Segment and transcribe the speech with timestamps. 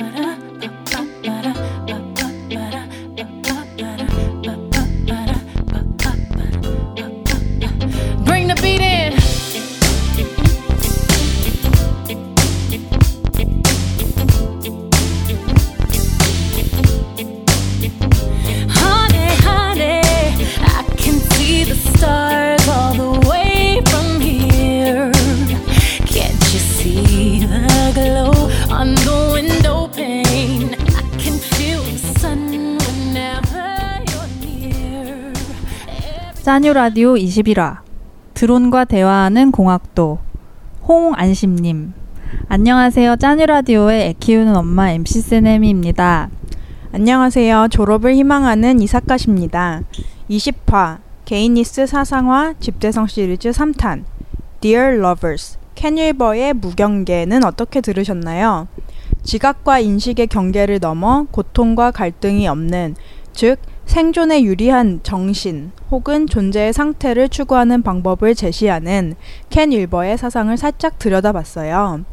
[0.00, 0.29] Da-da.
[36.70, 37.78] 짜뉴 라디오 21화
[38.34, 40.18] 드론과 대화하는 공학도
[40.86, 41.92] 홍안심님
[42.48, 46.30] 안녕하세요 짜뉴 라디오의 애 키우는 엄마 MC 세네미입니다.
[46.92, 49.82] 안녕하세요 졸업을 희망하는 이사카십니다.
[50.30, 54.04] 20화 개인니스 사상화 집대성 시리즈 3탄
[54.60, 58.68] Dear Lovers 캔일버의 무경계는 어떻게 들으셨나요?
[59.24, 62.94] 지각과 인식의 경계를 넘어 고통과 갈등이 없는
[63.32, 63.58] 즉
[63.90, 69.16] 생존에 유리한 정신 혹은 존재의 상태를 추구하는 방법을 제시하는
[69.50, 72.04] 켄 일버의 사상을 살짝 들여다봤어요.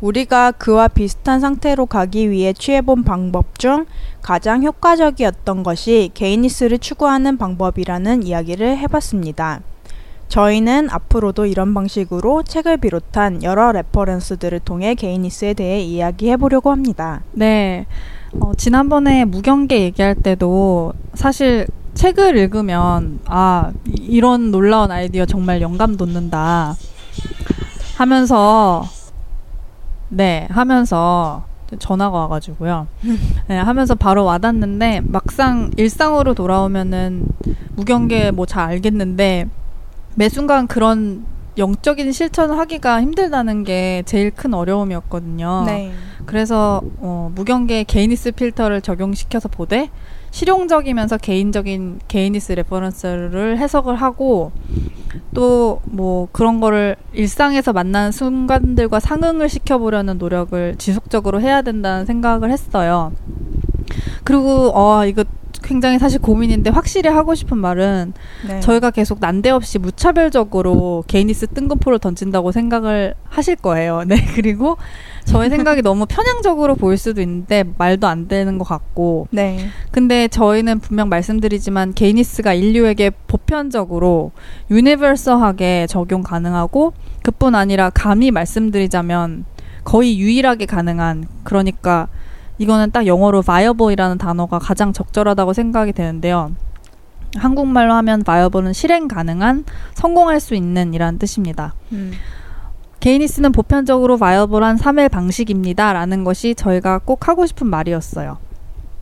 [0.00, 3.86] 우리가 그와 비슷한 상태로 가기 위해 취해본 방법 중
[4.20, 9.60] 가장 효과적이었던 것이 개인니스를 추구하는 방법이라는 이야기를 해봤습니다.
[10.32, 17.20] 저희는 앞으로도 이런 방식으로 책을 비롯한 여러 레퍼런스들을 통해 개인니스에 대해 이야기해 보려고 합니다.
[17.32, 17.84] 네.
[18.40, 26.76] 어, 지난번에 무경계 얘기할 때도 사실 책을 읽으면 아 이런 놀라운 아이디어 정말 영감 돋는다
[27.98, 28.84] 하면서
[30.08, 31.44] 네 하면서
[31.78, 32.86] 전화가 와가지고요.
[33.48, 37.26] 네, 하면서 바로 와닿는데 막상 일상으로 돌아오면은
[37.76, 39.50] 무경계 뭐 잘 알겠는데
[40.14, 41.24] 매 순간 그런
[41.58, 45.64] 영적인 실천을 하기가 힘들다는 게 제일 큰 어려움이었거든요.
[45.66, 45.92] 네.
[46.24, 49.90] 그래서 어, 무경계 gayness 필터를 적용시켜서 보되
[50.30, 54.52] 실용적이면서 개인적인 gayness reference를 해석을 하고
[55.34, 63.12] 또 뭐 그런 거를 일상에서 만나는 순간들과 상응을 시켜보려는 노력을 지속적으로 해야 된다는 생각을 했어요.
[64.24, 65.24] 그리고 어 이거
[65.62, 68.12] 굉장히 사실 고민인데 확실히 하고 싶은 말은
[68.46, 68.60] 네.
[68.60, 74.02] 저희가 계속 난데없이 무차별적으로 gayness 뜬금포를 던진다고 생각을 하실 거예요.
[74.06, 74.16] 네.
[74.34, 74.76] 그리고
[75.24, 79.28] 저의 생각이 너무 편향적으로 보일 수도 있는데 말도 안 되는 것 같고.
[79.30, 79.68] 네.
[79.90, 84.32] 근데 저희는 분명 말씀드리지만 개인리스가 인류에게 보편적으로
[84.70, 86.92] 유니버설하게 적용 가능하고
[87.22, 89.44] 그뿐 아니라 감히 말씀드리자면
[89.84, 92.08] 거의 유일하게 가능한 그러니까
[92.62, 96.52] 이거는 딱 영어로 viable이라는 단어가 가장 적절하다고 생각이 되는데요.
[97.34, 99.64] 한국말로 하면 viable은 실행 가능한,
[99.94, 101.74] 성공할 수 있는 이란 뜻입니다.
[101.90, 102.12] 음.
[103.00, 105.92] 게이니스는 보편적으로 viable한 삶의 방식입니다.
[105.92, 108.38] 라는 것이 저희가 꼭 하고 싶은 말이었어요.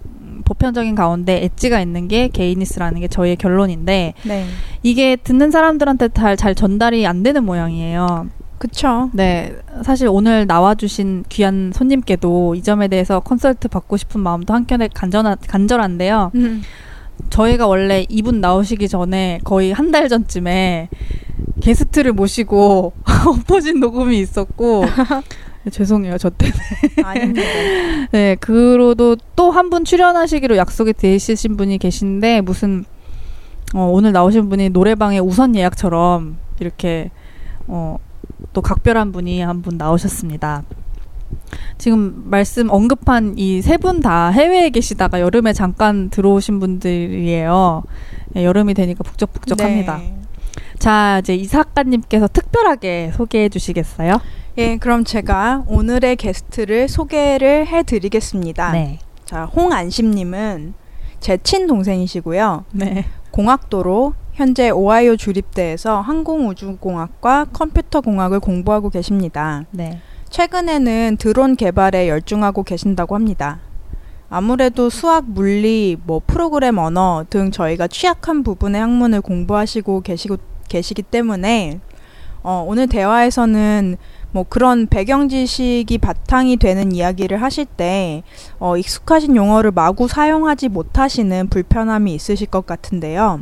[0.07, 4.47] 음, 보편적인 가운데 엣지가 있는 게 게이니스라는 게 저희의 결론인데 네.
[4.83, 8.29] 이게 듣는 사람들한테 잘, 잘 전달이 안 되는 모양이에요.
[8.61, 9.09] 그쵸.
[9.15, 9.57] 네.
[9.83, 16.31] 사실 오늘 나와주신 귀한 손님께도 이 점에 대해서 컨설트 받고 싶은 마음도 한켠에 간절한, 간절한데요.
[16.35, 16.63] 음.
[17.31, 20.89] 저희가 원래 이분 나오시기 전에 거의 한 달 전쯤에
[21.63, 22.93] 게스트를 모시고
[23.27, 24.85] 엎어진 녹음이 있었고
[25.73, 26.59] 죄송해요 저 때문에
[27.03, 27.47] 아닙니다.
[28.13, 32.85] 네 그로도 또 한 분 출연하시기로 약속이 되시신 분이 계신데 무슨
[33.75, 37.11] 어, 오늘 나오신 분이 노래방의 우선 예약처럼 이렇게
[37.67, 37.97] 어,
[38.53, 40.63] 또 각별한 분이 한 분 나오셨습니다.
[41.79, 47.83] 지금 말씀 언급한 이 세 분 다 해외에 계시다가 여름에 잠깐 들어오신 분들이에요.
[48.33, 49.97] 네, 여름이 되니까 북적북적합니다.
[49.99, 50.17] 네.
[50.79, 54.21] 자, 이제 이 작가님께서 특별하게 소개해 주시겠어요?
[54.59, 58.73] 예, 그럼 제가 오늘의 게스트를 소개를 해 드리겠습니다.
[58.73, 58.99] 네.
[59.25, 60.75] 자, 홍안심님은
[61.21, 62.65] 제 친동생이시고요.
[62.73, 63.05] 네.
[63.31, 69.67] 공학도로 현재 오하이오 주립대에서 항공우주공학과 컴퓨터공학을 공부하고 계십니다.
[69.71, 70.01] 네.
[70.31, 73.61] 최근에는 드론 개발에 열중하고 계신다고 합니다.
[74.31, 80.39] 아무래도 수학, 물리, 뭐 프로그램 언어 등 저희가 취약한 부분의 학문을 공부하시고 계시고
[80.71, 81.79] 계시기 때문에
[82.43, 83.99] 어, 오늘 대화에서는
[84.33, 88.23] 뭐 그런 배경 지식이 바탕이 되는 이야기를 하실 때
[88.59, 93.41] 어, 익숙하신 용어를 마구 사용하지 못하시는 불편함이 있으실 것 같은데요.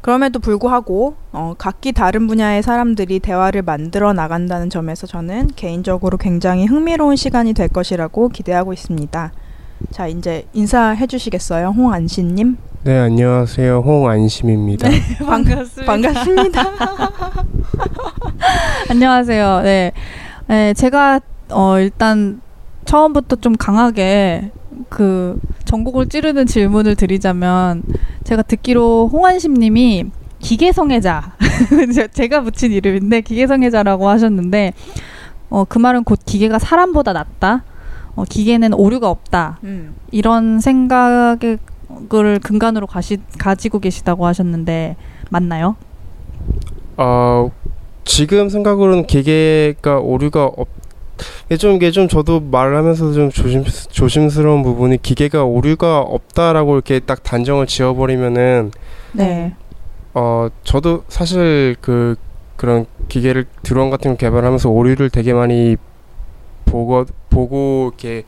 [0.00, 7.16] 그럼에도 불구하고 어, 각기 다른 분야의 사람들이 대화를 만들어 나간다는 점에서 저는 개인적으로 굉장히 흥미로운
[7.16, 9.32] 시간이 될 것이라고 기대하고 있습니다.
[9.90, 11.68] 자, 이제 인사해 주시겠어요?
[11.68, 12.56] 홍안신님?
[12.84, 13.80] 네, 안녕하세요.
[13.80, 14.88] 홍안심입니다.
[14.88, 15.92] 네, 반갑습니다.
[15.92, 16.62] 반갑습니다.
[18.90, 19.60] 안녕하세요.
[19.62, 19.92] 네.
[20.46, 21.20] 네, 제가
[21.50, 22.40] 어, 일단
[22.84, 24.50] 처음부터 좀 강하게
[24.88, 27.82] 그 전곡을 찌르는 질문을 드리자면
[28.24, 30.06] 제가 듣기로 홍한심님이
[30.40, 31.34] 기계성애자
[32.12, 34.72] 제가 붙인 이름인데 기계성애자라고 하셨는데
[35.50, 37.64] 어, 그 말은 곧 기계가 사람보다 낫다.
[38.14, 39.58] 어, 기계는 오류가 없다.
[39.64, 39.94] 음.
[40.10, 41.58] 이런 생각을
[42.42, 44.96] 근간으로 가시, 가지고 계시다고 하셨는데
[45.30, 45.76] 맞나요?
[46.96, 47.50] 어,
[48.04, 50.68] 지금 생각으로는 기계가 오류가 없.
[51.58, 57.22] 좀 이게 좀 저도 말을 하면서 좀 조심 조심스러운 부분이 기계가 오류가 없다라고 이렇게 딱
[57.22, 58.70] 단정을 지어버리면은
[59.12, 59.54] 네.
[60.14, 62.16] 어 저도 사실 그
[62.56, 65.76] 그런 기계를 드론 같은 거 개발하면서 오류를 되게 많이
[66.64, 68.24] 보고 보고 이렇게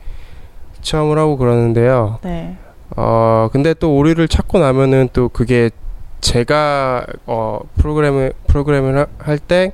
[0.81, 2.19] 체험을 하고 그러는데요.
[2.23, 2.57] 네.
[2.95, 5.69] 어 근데 또 오류를 찾고 나면은 또 그게
[6.21, 9.71] 제가 어 프로그램을 프로그램을 할 때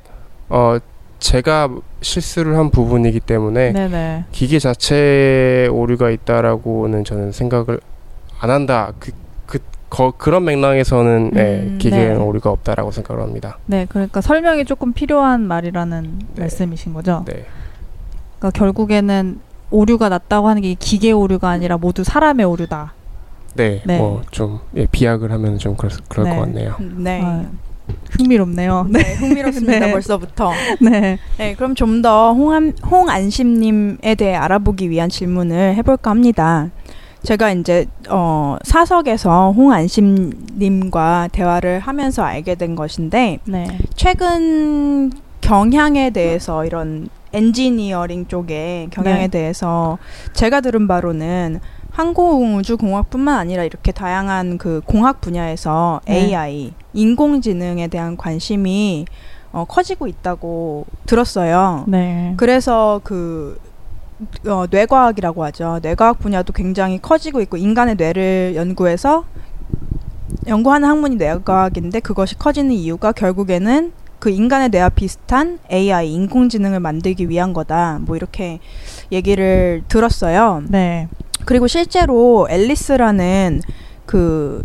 [0.50, 0.78] 어
[1.20, 1.70] 제가
[2.02, 4.26] 실수를 한 부분이기 때문에 네네.
[4.32, 7.80] 기계 자체에 오류가 있다라고는 저는 생각을
[8.40, 8.94] 안 한다.
[9.00, 9.12] 그,
[9.46, 9.60] 그
[9.90, 12.24] 거, 그런 맥락에서는 네, 음, 네, 기계에는 네.
[12.24, 13.58] 오류가 없다라고 생각을 합니다.
[13.66, 16.42] 네, 그러니까 설명이 조금 필요한 말이라는 네.
[16.42, 17.24] 말씀이신 거죠.
[17.26, 17.46] 네.
[18.38, 19.40] 그러니까 결국에는
[19.72, 22.94] 오류가 났다고 하는 게 기계 오류가 아니라 모두 사람의 오류다.
[23.56, 23.98] 네, 네.
[23.98, 26.36] 뭐좀 예, 비약을 하면 좀 그럴, 그럴 네.
[26.36, 26.76] 것 같네요.
[26.80, 27.22] 네.
[27.24, 27.46] 아,
[28.12, 28.88] 흥미롭네요.
[28.90, 29.80] 네, 흥미롭습니다.
[29.86, 29.92] 네.
[29.92, 30.52] 벌써부터.
[30.82, 31.20] 네.
[31.38, 36.70] 네, 그럼 좀 더 홍안, 홍안심님에 대해 알아보기 위한 질문을 해볼까 합니다.
[37.24, 43.68] 제가 이제 어, 사석에서 홍안심님과 대화를 하면서 알게 된 것인데 네.
[43.96, 45.12] 최근
[45.42, 49.28] 경향에 대해서 이런 엔지니어링 쪽의 경향에 네.
[49.28, 49.98] 대해서
[50.34, 51.60] 제가 들은 바로는
[51.98, 56.26] 항공우주공학뿐만 아니라 이렇게 다양한 그 공학 분야에서 네.
[56.26, 59.06] AI, 인공지능에 대한 관심이
[59.52, 61.86] 어, 커지고 있다고 들었어요.
[61.88, 62.36] 네.
[62.38, 63.60] 그래서 그
[64.46, 65.80] 어, 뇌과학이라고 하죠.
[65.82, 69.26] 뇌과학 분야도 굉장히 커지고 있고 인간의 뇌를 연구해서
[70.46, 77.54] 연구하는 학문이 뇌과학인데 그것이 커지는 이유가 결국에는 그 인간의 뇌와 비슷한 AI 인공지능을 만들기 위한
[77.54, 78.00] 거다.
[78.02, 78.60] 뭐 이렇게
[79.12, 80.64] 얘기를 들었어요.
[80.68, 81.08] 네.
[81.48, 83.62] 그리고 실제로 앨리스라는
[84.06, 84.62] 그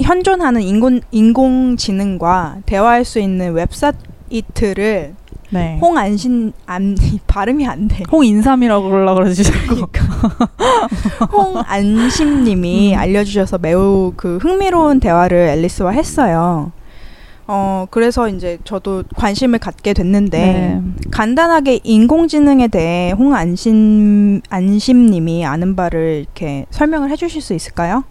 [0.00, 5.14] 현존하는 인공 인공지능과 대화할 수 있는 웹사이트를
[5.50, 5.78] 네.
[5.82, 6.96] 홍안신 안
[7.28, 8.02] 발음이 안 돼.
[8.10, 10.06] 홍인삼이라고 그러려고 그러지 그러니까.
[11.30, 12.98] 홍안심님이 음.
[12.98, 16.72] 알려주셔서 매우 그 흥미로운 대화를 앨리스와 했어요.
[17.46, 20.80] 어 그래서 이제 저도 관심을 갖게 됐는데 네.
[21.10, 28.04] 간단하게 인공지능에 대해 홍안심 안심님이 아는 바를 이렇게 설명을 해 주실 수 있을까요?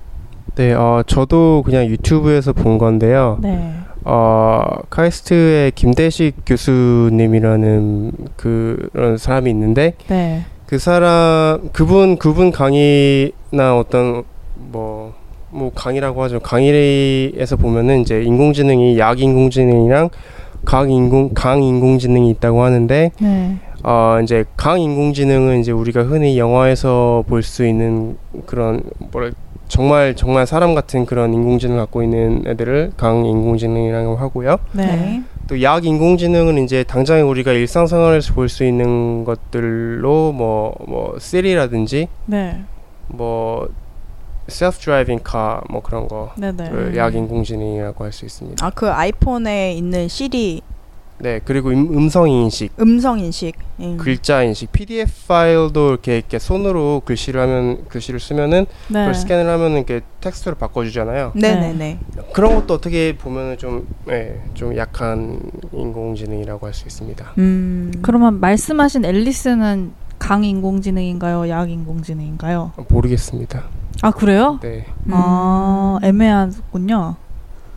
[0.56, 3.40] 네, 어 저도 그냥 유튜브에서 본 건데요.
[3.42, 3.74] 네.
[4.06, 10.46] 어 카이스트의 김대식 교수님이라는 그런 사람이 있는데 네.
[10.68, 14.24] 그 사람 그분 그분 강의나 어떤
[14.56, 15.14] 뭐
[15.54, 16.40] 뭐 강의라고 하죠.
[16.40, 20.10] 강의에서 보면은 이제 인공지능이 약 인공지능이랑
[20.66, 23.58] 강 인공 강 인공지능이 있다고 하는데 네.
[23.84, 29.32] 어 이제 강 인공지능은 이제 우리가 흔히 영화에서 볼 수 있는 그런 뭐라
[29.68, 34.58] 정말 정말 사람 같은 그런 인공지능을 갖고 있는 애들을 강 인공지능이라고 하고요.
[34.74, 35.22] 네.
[35.48, 42.62] 또 약 인공지능은 이제 당장에 우리가 일상생활에서 볼 수 있는 것들로 뭐뭐 뭐 시리라든지 네.
[43.08, 43.68] 뭐
[44.48, 48.66] self driving car 뭐 그런 거를 약 인공지능이라고 할 수 있습니다.
[48.66, 50.62] 아 그 아이폰에 있는 시리
[51.20, 53.98] 네 그리고 음, 성 인식 음성 인식 음.
[53.98, 59.00] 글자 인식 PDF 파일도 이렇게, 이렇게 손으로 글씨를 하면 글씨를 쓰면은 네.
[59.00, 61.32] 그걸 스캔을 하면은 이렇게 텍스트로 바꿔주잖아요.
[61.36, 61.74] 네네네.
[61.78, 62.00] 네.
[62.34, 65.40] 그런 것도 어떻게 보면은 좀 네, 좀 약한
[65.72, 67.34] 인공지능이라고 할 수 있습니다.
[67.38, 67.92] 음.
[68.02, 72.74] 그러면 말씀하신 앨리스는 강 인공지능인가요, 약 인공지능인가요?
[72.90, 73.64] 모르겠습니다.
[74.02, 74.60] 아 그래요?
[74.62, 74.86] 네.
[75.12, 77.16] 아 애매하군요.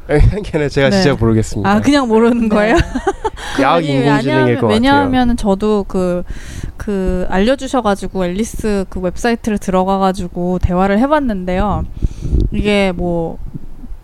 [0.09, 1.03] 애매한 게 아니라 제가 네.
[1.03, 1.71] 진짜 모르겠습니다.
[1.71, 2.49] 아 그냥 모르는 네.
[2.49, 2.77] 거예요?
[3.61, 6.23] 약 인공지능일 것 왜냐하면 저도 그,
[6.77, 11.85] 그 알려주셔가지고 앨리스 그 웹사이트를 들어가가지고 대화를 해봤는데요.
[12.53, 13.39] 이게 뭐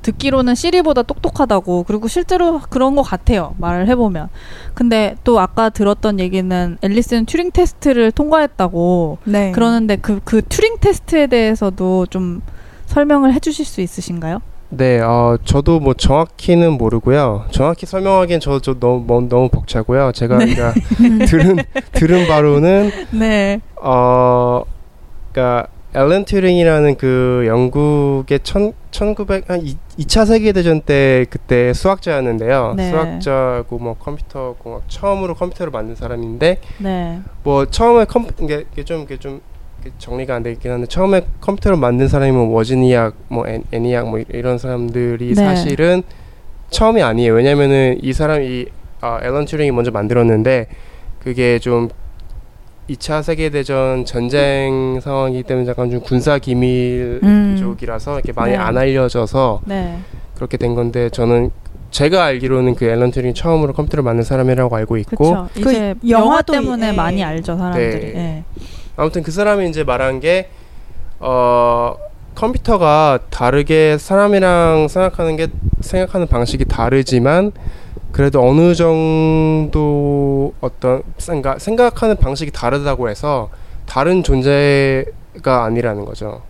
[0.02, 4.28] 듣기로는 시리보다 똑똑하다고 그리고 실제로 그런 것 같아요 말을 해보면
[4.74, 9.52] 근데 또 아까 들었던 얘기는 앨리스는 튜링 테스트를 통과했다고 네.
[9.52, 12.42] 그러는데 그, 그 튜링 테스트에 대해서도 좀
[12.86, 14.40] 설명을 해주실 수 있으신가요?
[14.74, 17.44] 네, 어, 저도 뭐 정확히는 모르고요.
[17.50, 20.12] 정확히 설명하기엔 저, 저 너무, 뭐, 너무 벅차고요.
[20.12, 20.54] 제가 네.
[20.54, 20.80] 그러니까
[21.26, 21.58] 들은,
[21.92, 23.60] 들은 바로는, 네.
[23.76, 24.62] 어,
[25.30, 29.62] 그니까 앨런 튜링이라는 그 영국의 천, 1900, 한
[29.96, 32.74] 2, 차 세계대전 때 그때 수학자였는데요.
[32.76, 32.90] 네.
[32.90, 37.20] 수학자고 뭐 컴퓨터 공학 처음으로 컴퓨터를 만든 사람인데 네.
[37.42, 39.40] 뭐 처음에 컴 이게, 이게 좀 이게 좀
[39.98, 44.56] 정리가 안돼 있긴 한데 처음에 컴퓨터를 만든 사람이 뭐 워즈니악 뭐 에, 니악 뭐 이런
[44.56, 45.34] 사람들이 네.
[45.34, 46.02] 사실은
[46.70, 47.34] 처음이 아니에요.
[47.34, 48.66] 왜냐면은 이 사람이
[49.02, 50.68] 아, 앨런 튜링이 먼저 만들었는데
[51.22, 51.90] 그게 좀
[52.90, 57.56] 2차 세계대전 전쟁 상황이기 때문에 약간 좀 군사 기밀 음.
[57.58, 58.58] 쪽이라서 이렇게 많이 네.
[58.58, 59.98] 안 알려져서 네.
[60.34, 61.50] 그렇게 된 건데 저는
[61.90, 65.62] 제가 알기로는 그 앨런 튜링이 처음으로 컴퓨터를 만든 사람이라고 알고 있고 그쵸.
[65.62, 66.92] 그 영화 때문에 예.
[66.92, 68.12] 많이 알죠 사람들이.
[68.14, 68.16] 네.
[68.16, 68.44] 예.
[68.96, 70.48] 아무튼 그 사람이 이제 말한 게
[71.20, 71.94] 어.
[72.34, 75.48] 컴퓨터가 다르게 사람이랑 생각하는 게
[75.82, 77.52] 생각하는 방식이 다르지만
[78.12, 83.48] 그래도 어느 정도 어떤 생각 생각하는 방식이 다르다고 해서
[83.86, 86.42] 다른 존재가 아니라는 거죠.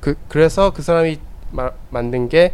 [0.00, 1.18] 그 그래서 그 사람이
[1.50, 2.52] 마, 만든 게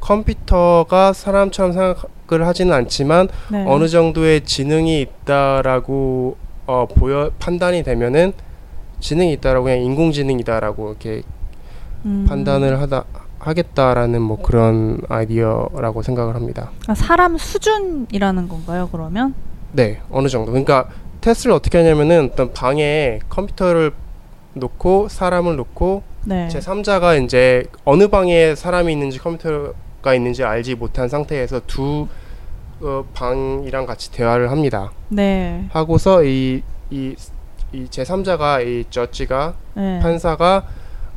[0.00, 3.64] 컴퓨터가 사람처럼 생각을 하지는 않지만 네.
[3.68, 6.36] 어느 정도의 지능이 있다라고
[6.66, 8.32] 어, 보여 판단이 되면은
[9.00, 11.22] 지능이 있다라고 그냥 인공지능이다라고 이렇게
[12.06, 12.24] 음.
[12.28, 13.04] 판단을 하다
[13.46, 16.70] 하겠다라는 뭐 그런 아이디어라고 생각을 합니다.
[16.86, 18.88] 아, 사람 수준이라는 건가요?
[18.90, 19.34] 그러면?
[19.72, 20.50] 네, 어느 정도.
[20.52, 20.88] 그러니까
[21.20, 23.92] 테스트를 어떻게 하냐면은 어떤 방에 컴퓨터를
[24.54, 26.48] 놓고 사람을 놓고 네.
[26.48, 32.06] 제 3자가 이제 어느 방에 사람이 있는지 컴퓨터가 있는지 알지 못한 상태에서 두
[32.80, 34.92] 어, 방이랑 같이 대화를 합니다.
[35.08, 35.66] 네.
[35.70, 37.14] 하고서 이 이
[37.72, 39.98] 이 제 3자가 이 저지가 네.
[40.00, 40.64] 판사가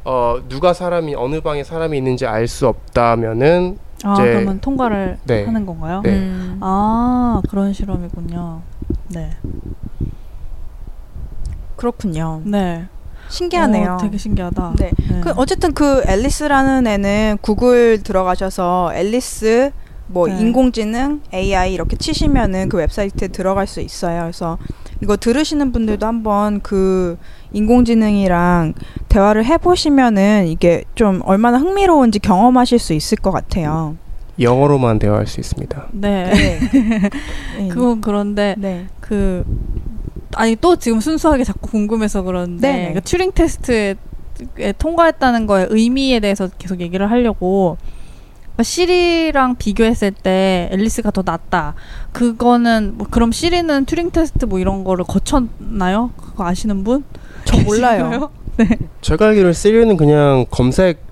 [0.10, 5.44] 어 누가 사람이 어느 방에 사람이 있는지 알 수 없다면은 아 이제 그러면 통과를 네.
[5.44, 6.00] 하는 건가요?
[6.02, 6.12] 네.
[6.12, 6.58] 음.
[6.62, 8.62] 아 그런 실험이군요.
[9.10, 9.32] 네.
[11.76, 12.42] 그렇군요.
[12.46, 12.88] 네.
[13.28, 13.96] 신기하네요.
[13.96, 14.76] 어, 되게 신기하다.
[14.80, 14.92] 네.
[15.10, 15.20] 네.
[15.22, 19.72] 그 어쨌든 그 앨리스라는 애는 구글 들어가셔서 앨리스
[20.08, 20.40] 뭐 네.
[20.40, 24.22] 인공지능 AI 이렇게 치시면은 그 웹사이트에 들어갈 수 있어요.
[24.22, 24.58] 그래서
[25.04, 27.18] 이거 들으시는 분들도 한번 그
[27.54, 28.74] 인공지능이랑
[29.10, 33.96] 대화를 해보시면은 이게 좀 얼마나 흥미로운지 경험하실 수 있을 것 같아요.
[34.40, 35.88] 영어로만 대화할 수 있습니다.
[35.92, 36.32] 네.
[36.32, 37.10] 네.
[37.70, 38.86] 그건 그런데 네.
[39.00, 39.44] 그
[40.36, 42.94] 아니 또 지금 순수하게 자꾸 궁금해서 그런데 네.
[42.94, 43.96] 그 튜링 테스트에
[44.78, 47.78] 통과했다는 거에 의미에 대해서 계속 얘기를 하려고
[48.58, 51.76] 그러니까 시리랑 비교했을 때 앨리스가 더 낫다.
[52.12, 56.12] 그거는 뭐 그럼 시리는 튜링 테스트 뭐 이런 거를 거쳤나요?
[56.18, 57.04] 그거 아시는 분?
[57.46, 58.32] 저 몰라요.
[58.58, 58.68] 네.
[59.02, 61.06] 제가 알기로는 시리는 그냥 검색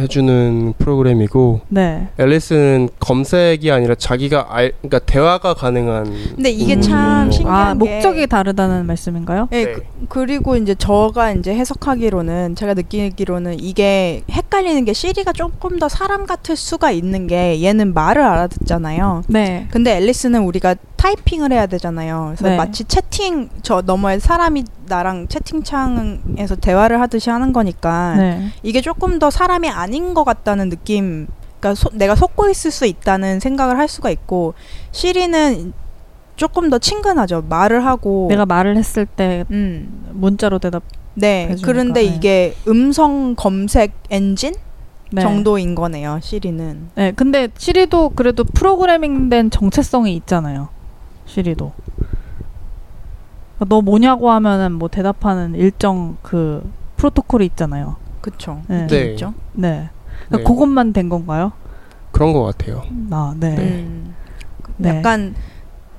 [0.00, 2.08] 해주는 프로그램이고 네.
[2.18, 6.80] 앨리스는 검색이 아니라 자기가 알 그러니까 대화가 가능한 근데 이게 음.
[6.80, 9.48] 참 신기한 아, 목적이 다르다는 말씀인가요?
[9.50, 9.76] 네, 네.
[10.08, 16.26] 그, 리고 이제 저가 이제 해석하기로는 제가 느끼기로는 이게 헷갈리는 게 시리가 조금 더 사람
[16.26, 19.24] 같을 수가 있는 게 얘는 말을 알아듣잖아요.
[19.28, 19.66] 네.
[19.70, 22.34] 근데 앨리스는 우리가 타이핑을 해야 되잖아요.
[22.36, 22.56] 그래서 네.
[22.58, 28.48] 마치 채팅 저 너머에 사람이 나랑 채팅창에서 대화를 하듯이 하는 거니까 네.
[28.62, 31.26] 이게 조금 더 사람이 아닌 것 같다는 느낌.
[31.58, 34.52] 그러니까 소, 내가 속고 있을 수 있다는 생각을 할 수가 있고
[34.92, 35.72] 시리는
[36.36, 37.44] 조금 더 친근하죠.
[37.48, 40.10] 말을 하고 내가 말을 했을 때 음.
[40.12, 40.82] 문자로 대답.
[41.14, 41.44] 네.
[41.44, 41.66] 해주니까.
[41.66, 42.14] 그런데 네.
[42.14, 44.54] 이게 음성 검색 엔진
[45.12, 45.22] 네.
[45.22, 46.18] 정도인 거네요.
[46.22, 46.90] 시리는.
[46.94, 47.12] 네.
[47.12, 50.68] 근데 시리도 그래도 프로그래밍된 정체성이 있잖아요.
[51.30, 51.72] 시리도.
[53.68, 57.96] 너 뭐냐고 하면은 뭐 대답하는 일정 그 프로토콜이 있잖아요.
[58.20, 58.60] 그쵸.
[58.68, 58.86] 네.
[58.86, 59.12] 네.
[59.12, 59.34] 있죠.
[59.52, 59.88] 네.
[60.26, 60.42] 그러니까 네.
[60.44, 61.52] 그것만 된 건가요?
[62.10, 62.82] 그런 것 같아요.
[63.10, 63.54] 아, 네.
[63.54, 63.62] 네.
[63.62, 64.14] 음.
[64.76, 64.96] 네.
[64.96, 65.34] 약간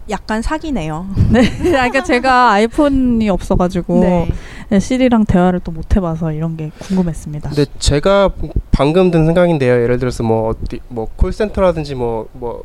[0.10, 1.08] 약간 사기네요.
[1.32, 1.42] 네.
[1.62, 4.28] 그러니까 제가 아이폰이 없어가지고 네.
[4.70, 4.80] 네.
[4.80, 7.50] 시리랑 대화를 또 못 해봐서 이런 게 궁금했습니다.
[7.50, 8.30] 근데 제가
[8.72, 9.82] 방금 든 생각인데요.
[9.84, 12.64] 예를 들어서 뭐 어디 뭐 콜센터라든지 뭐뭐 뭐,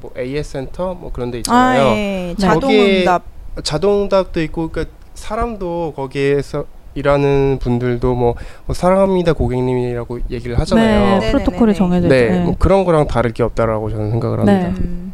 [0.00, 1.82] 뭐 AS 센터 뭐 그런 데 있잖아요.
[1.82, 2.34] 아, 예.
[2.38, 3.22] 자동응답
[3.62, 8.34] 자동응답도 있고 그러니까 사람도 거기에서 일하는 분들도 뭐,
[8.66, 11.20] 뭐 사랑합니다 고객님이라고 얘기를 하잖아요.
[11.20, 14.62] 네, 프로토콜이 정해져 네, 네, 뭐 그런 거랑 다를 게 없다라고 저는 생각을 네.
[14.62, 14.82] 합니다.
[14.82, 15.12] 음.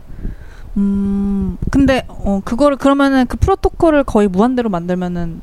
[0.76, 5.40] 음, 근데 어 그거를 그러면은 그 프로토콜을 거의 무한대로 만들면은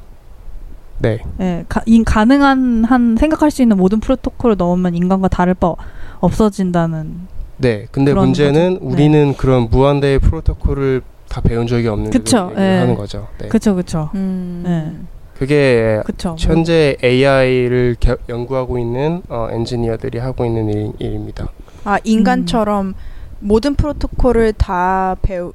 [0.99, 1.19] 네.
[1.37, 5.73] 네, 가, 인, 가능한 한 생각할 수 있는 모든 프로토콜을 넣으면 인간과 다를 바
[6.19, 7.27] 없어진다는.
[7.61, 7.87] 네.
[7.91, 8.85] 근데 문제는 거죠?
[8.85, 8.91] 네.
[8.93, 9.37] 우리는 네.
[9.37, 12.79] 그런 무한대의 프로토콜을 다 배운 적이 없는 그쵸, 예.
[12.79, 13.27] 하는 거죠.
[13.39, 13.47] 네.
[13.47, 14.09] 그렇죠, 그렇죠.
[14.15, 14.63] 음.
[14.65, 15.07] 네.
[15.37, 16.35] 그게 그쵸.
[16.37, 21.47] 현재 AI를 겨, 연구하고 있는 어, 엔지니어들이 하고 있는 일, 입니다
[21.83, 22.93] 아 인간처럼 음.
[23.39, 25.53] 모든 프로토콜을 다 배우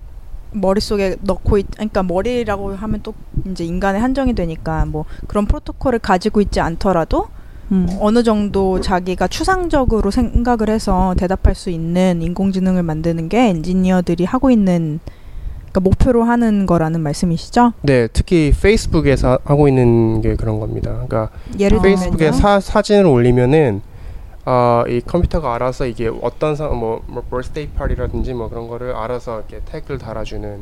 [0.51, 3.15] 머릿속에 넣고 있, 그러니까 머리라고 하면 또
[3.49, 7.29] 이제 인간의 한정이 되니까 뭐 그런 프로토콜을 가지고 있지 않더라도
[7.73, 7.89] 음.
[8.01, 15.01] 어느 정도 자기가 추상적으로 생각을 해서 대답할 수 있는 인공지능을 만드는 게 엔지니어들이 하고 있는
[15.77, 17.73] 그러니까 목표로 하는 거라는 말씀이시죠?
[17.83, 20.93] 네, 특히 페이스북에서 하고 있는 게 그런 겁니다.
[20.93, 23.83] 그러니까 예를 페이스북에 사, 사진을 올리면은
[24.47, 29.39] 어, 이 컴퓨터가 알아서 이게 어떤 사, 뭐, 뭐 birthday party라든지 뭐 그런 거를 알아서
[29.39, 30.59] 이렇게 태그를 달아주는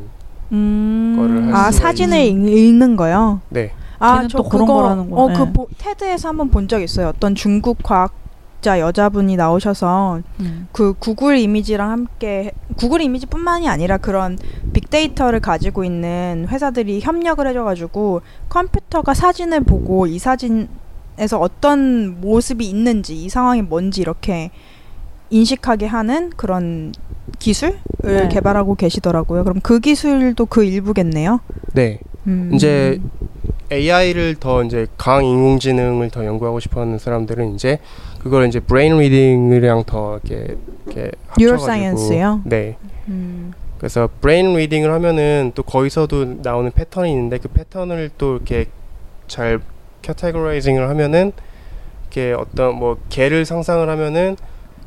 [0.51, 3.41] 음~ 거를 아 사진을 읽는 거요?
[3.49, 3.71] 네.
[3.99, 5.23] 아, 저 그런 거라는 거.
[5.23, 5.53] 어, 그 네.
[5.53, 7.09] 보, 테드에서 한번 본 적 있어요.
[7.09, 10.67] 어떤 중국 과학자 여자분이 나오셔서 음.
[10.71, 14.37] 그 구글 이미지랑 함께 구글 이미지뿐만이 아니라 그런
[14.73, 23.29] 빅데이터를 가지고 있는 회사들이 협력을 해줘가지고 컴퓨터가 사진을 보고 이 사진에서 어떤 모습이 있는지 이
[23.29, 24.51] 상황이 뭔지 이렇게
[25.29, 26.93] 인식하게 하는 그런
[27.39, 28.27] 기술을 네.
[28.29, 29.43] 개발하고 계시더라고요.
[29.43, 31.39] 그럼 그 기술도 그 일부겠네요.
[31.73, 31.99] 네.
[32.27, 32.51] 음.
[32.53, 32.99] 이제
[33.71, 37.79] AI를 더 이제 강한 인공지능을 더 연구하고 싶어하는 사람들은 이제
[38.19, 40.55] 그걸 이제 brain reading이랑 더 이렇게
[40.85, 42.41] 이렇게 neuroscience요?
[42.45, 42.77] 네.
[43.07, 43.53] 음.
[43.77, 48.65] 그래서 brain reading을 하면은 또 거기서도 나오는 패턴이 있는데 그 패턴을 또 이렇게
[49.27, 49.59] 잘
[50.01, 51.33] categorizing을 하면은
[52.03, 54.37] 이렇게 어떤 뭐 개를 상상을 하면은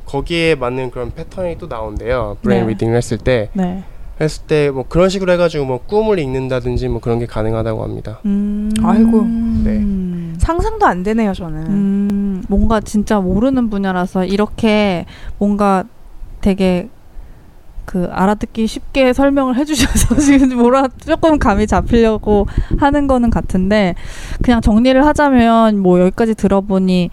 [0.06, 2.38] 거기에 맞는 그런 패턴이 또 나온대요.
[2.42, 2.72] brain 네.
[2.72, 3.50] reading을 했을 때.
[3.52, 3.84] 네.
[4.20, 8.20] 했을 때 뭐 그런 식으로 해가지고 뭐 꿈을 읽는다든지 뭐 그런 게 가능하다고 합니다.
[8.26, 8.70] 음.
[8.82, 9.24] 아이고.
[9.64, 9.84] 네.
[10.38, 11.66] 상상도 안 되네요, 저는.
[11.66, 12.44] 음.
[12.48, 15.04] 뭔가 진짜 모르는 분야라서 이렇게
[15.38, 15.84] 뭔가
[16.40, 16.88] 되게
[17.84, 22.46] 그 알아듣기 쉽게 설명을 해주셔서 지금 뭐라 조금 감이 잡히려고
[22.78, 23.94] 하는 거는 같은데
[24.42, 27.08] 그냥 정리를 하자면 뭐 여기까지 들어보니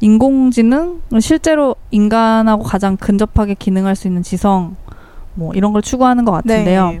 [0.00, 4.76] 인공지능 실제로 인간하고 가장 근접하게 기능할 수 있는 지성
[5.38, 6.90] 뭐 이런 걸 추구하는 것 같은데요.
[6.90, 6.98] 네.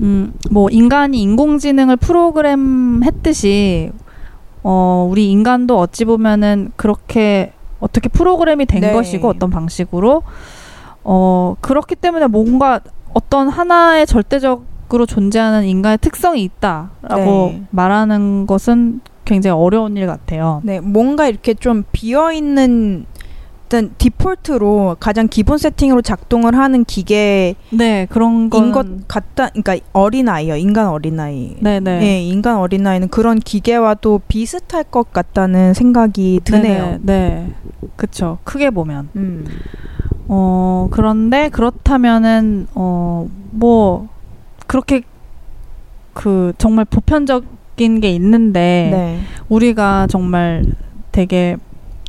[0.00, 3.92] 음, 뭐 인간이 인공지능을 프로그램 했듯이
[4.64, 8.92] 어, 우리 인간도 어찌 보면은 그렇게 어떻게 프로그램이 된 네.
[8.92, 10.24] 것이고 어떤 방식으로
[11.04, 12.80] 어, 그렇기 때문에 뭔가
[13.14, 17.62] 어떤 하나의 절대적으로 존재하는 인간의 특성이 있다라고 네.
[17.70, 20.60] 말하는 것은 굉장히 어려운 일 같아요.
[20.64, 23.06] 네, 뭔가 이렇게 좀 비어 있는
[23.68, 30.56] 일단 디폴트로 가장 기본 세팅으로 작동을 하는 기계 네 그런 것 같다 그러니까 어린 아이요
[30.56, 31.54] 인간 어린 아이.
[31.60, 31.98] 네네.
[32.00, 36.84] 네, 인간 어린 아이는 그런 기계와도 비슷할 것 같다는 생각이 드네요.
[36.84, 37.52] 네네, 네.
[37.96, 38.38] 그쵸.
[38.44, 39.10] 크게 보면.
[39.16, 39.44] 음.
[40.28, 44.08] 어 그런데 그렇다면은 어 뭐
[44.66, 45.02] 그렇게
[46.12, 49.20] 그 정말 보편적인 게 있는데 네.
[49.48, 50.64] 우리가 정말
[51.12, 51.56] 되게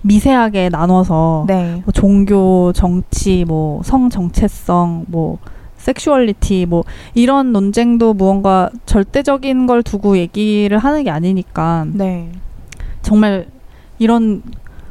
[0.04, 1.82] 미세하게 나눠서 네.
[1.86, 5.38] 뭐 종교, 정치, 뭐 성 정체성, 뭐
[5.78, 6.84] 섹슈얼리티 뭐
[7.14, 12.30] 이런 논쟁도 무언가 절대적인 걸 두고 얘기를 하는 게 아니니까 네.
[13.02, 13.48] 정말
[13.98, 14.42] 이런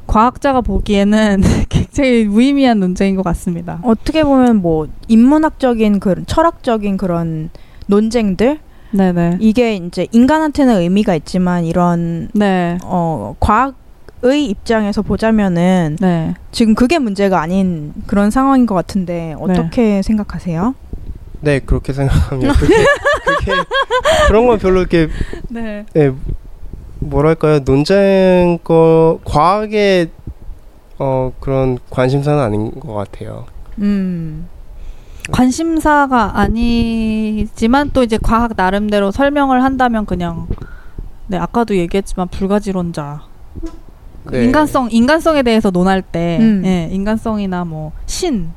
[0.06, 3.78] 과학자가 보기에는 굉장히 무의미한 논쟁인 것 같습니다.
[3.82, 7.50] 어떻게 보면 뭐 인문학적인 그런 철학적인 그런
[7.86, 8.58] 논쟁들
[8.90, 9.36] 네네.
[9.40, 12.78] 이게 이제 인간한테는 의미가 있지만 이런 네.
[12.84, 13.74] 어 과학
[14.22, 16.34] 의 입장에서 보자면은 네.
[16.50, 20.02] 지금 그게 문제가 아닌 그런 상황인 것 같은데 어떻게 네.
[20.02, 20.74] 생각하세요?
[21.40, 22.52] 네 그렇게 생각합니다.
[22.54, 22.74] 그게,
[23.38, 23.52] 그게
[24.26, 25.08] 그런 건 별로 이렇게
[25.48, 25.86] 네.
[25.94, 26.10] 네
[26.98, 30.10] 뭐랄까요 논쟁 거 과학의
[30.98, 33.46] 어 그런 관심사는 아닌 것 같아요.
[33.78, 34.48] 음.
[35.30, 40.48] 관심사가 아니지만 또 이제 과학 나름대로 설명을 한다면 그냥
[41.28, 43.22] 네 아까도 얘기했지만 불가지론자
[44.30, 44.44] 네.
[44.44, 46.62] 인간성 인간성에 대해서 논할 때 음.
[46.64, 48.50] 예, 인간성이나 뭐신뭐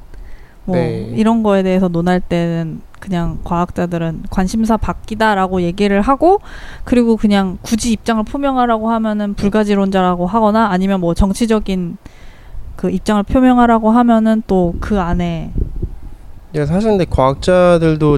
[0.68, 1.12] 네.
[1.16, 6.40] 이런 거에 대해서 논할 때는 그냥 과학자들은 관심사 바뀌다라고 얘기를 하고
[6.84, 11.98] 그리고 그냥 굳이 입장을 표명하라고 하면은 불가지론자라고 하거나 아니면 뭐 정치적인
[12.76, 15.52] 그 입장을 표명하라고 하면은 또 그 안에
[16.54, 18.18] 예, 사실 근데 과학자들도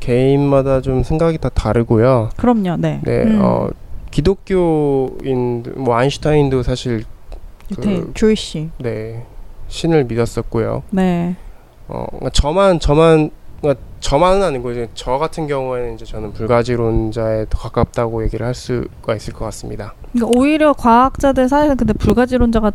[0.00, 2.30] 개인마다 좀 생각이 다 다르고요.
[2.36, 2.76] 그럼요.
[2.78, 3.00] 네.
[3.04, 3.22] 네.
[3.24, 3.38] 음.
[3.42, 3.68] 어,
[4.12, 7.04] 기독교인 뭐 아인슈타인도 사실
[7.74, 9.26] 그, 조이씨 네
[9.66, 10.84] 신을 믿었었고요.
[10.90, 11.34] 네.
[11.88, 17.58] 어 그러니까 저만 저만 그러니까 저만은 아니고 이제 저 같은 경우에는 이제 저는 불가지론자에 더
[17.58, 19.94] 가깝다고 얘기를 할 수가 있을 것 같습니다.
[20.12, 22.72] 그러니까 오히려 과학자들 사이에서 근데 불가지론자가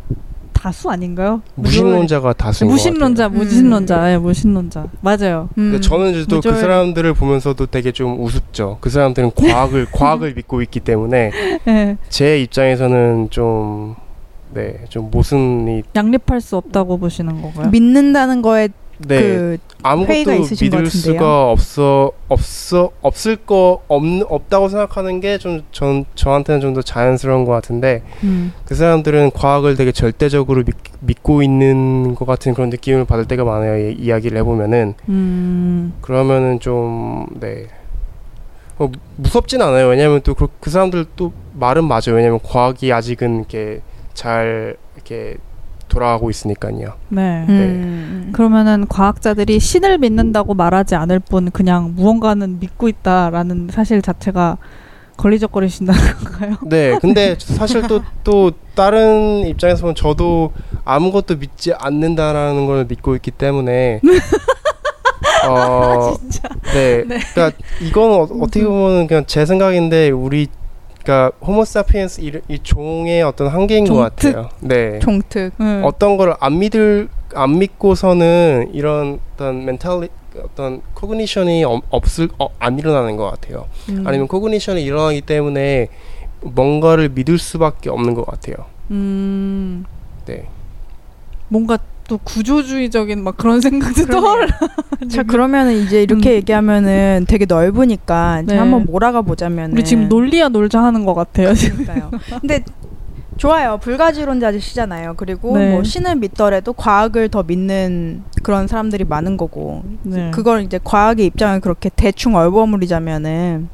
[0.67, 1.41] 다수 아닌가요?
[1.55, 4.11] 무신론자가 다수인 무신론자, 무신론자, 음.
[4.11, 4.87] 예, 무신론자.
[4.99, 5.47] 맞아요.
[5.57, 5.71] 음.
[5.71, 8.77] 근데 저는 이제 또그 사람들을 보면서도 되게 좀 우습죠.
[8.81, 11.31] 그 사람들은 과학을 과학을 믿고 있기 때문에
[11.63, 11.97] 네.
[12.09, 13.95] 제 입장에서는 좀
[14.53, 17.69] 네, 좀 모순이 양립할 수 없다고 보시는 거고요.
[17.69, 18.67] 믿는다는 거에
[18.99, 26.05] 네, 그 아무것도 믿을 수가 없어 없어 없을 거 없, 없다고 생각하는 게 좀 전
[26.15, 28.53] 저한테는 좀 더 자연스러운 것 같은데 음.
[28.65, 30.63] 그 사람들은 과학을 되게 절대적으로
[31.01, 33.89] 믿, 고 있는 것 같은 그런 느낌을 받을 때가 많아요.
[33.89, 35.93] 이, 이야기를 해보면은 음.
[36.01, 37.67] 그러면은 좀네
[38.79, 39.87] 어, 무섭진 않아요.
[39.87, 42.13] 왜냐하면 또그 그 사람들 또 말은 맞아요.
[42.15, 43.81] 왜냐하면 과학이 아직은 이렇게
[44.13, 45.37] 잘 이렇게
[45.97, 46.93] 돌아가고 있으니까요.
[47.09, 47.45] 네.
[47.47, 47.53] 네.
[47.53, 48.29] 음.
[48.31, 54.57] 그러면은 과학자들이 신을 믿는다고 말하지 않을 뿐 그냥 무언가는 믿고 있다라는 사실 자체가
[55.17, 56.57] 걸리적거리신다는 건가요?
[56.67, 56.99] 네.
[57.01, 60.51] 근데 사실 또, 또 다른 입장에서 보면 저도
[60.85, 63.99] 아무것도 믿지 않는다라는 걸 믿고 있기 때문에
[65.49, 66.47] 어, 진짜.
[66.73, 67.03] 네.
[67.07, 67.17] 네.
[67.33, 70.47] 그러니까 이건 어, 떻게 보면 그냥 제 생각인데 우리
[71.07, 74.33] 그러니까 호모사피엔스 이, 이 종의 어떤 한계인 종특.
[74.33, 74.49] 것 같아요.
[74.59, 74.99] 네.
[74.99, 75.53] 종특.
[75.61, 75.81] 음.
[75.85, 80.09] 어떤 걸 안 믿을 안 믿고서는 이런 어떤 mentally
[80.43, 83.67] 어떤 cognition이 없을 어, 안 일어나는 것 같아요.
[83.89, 84.03] 음.
[84.05, 85.87] 아니면 cognition이 일어나기 때문에
[86.41, 88.65] 뭔가를 믿을 수밖에 없는 것 같아요.
[88.91, 89.85] 음.
[90.25, 90.45] 네.
[91.47, 94.47] 뭔가 또 구조주의적인 막 그런 생각도 떠올라.
[95.09, 96.35] 자 그러면은 이제 이렇게 음.
[96.35, 98.57] 얘기하면은 되게 넓으니까 네.
[98.57, 101.53] 한번 몰아가 보자면 우리 지금 논리야 놀자 하는 것 같아요.
[101.53, 102.11] 그러니까요.
[102.41, 102.63] 근데
[103.35, 103.77] 좋아요.
[103.77, 105.13] 불가지론자시잖아요.
[105.15, 105.71] 그리고 네.
[105.71, 110.31] 뭐 신을 믿더라도 과학을 더 믿는 그런 사람들이 많은 거고 네.
[110.31, 113.69] 그걸 이제 과학의 입장을 그렇게 대충 얼버무리자면은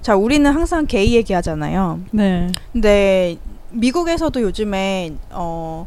[0.00, 2.00] 자 우리는 항상 게이 얘기하잖아요.
[2.12, 2.50] 네.
[2.72, 3.36] 근데
[3.70, 5.86] 미국에서도 요즘에 어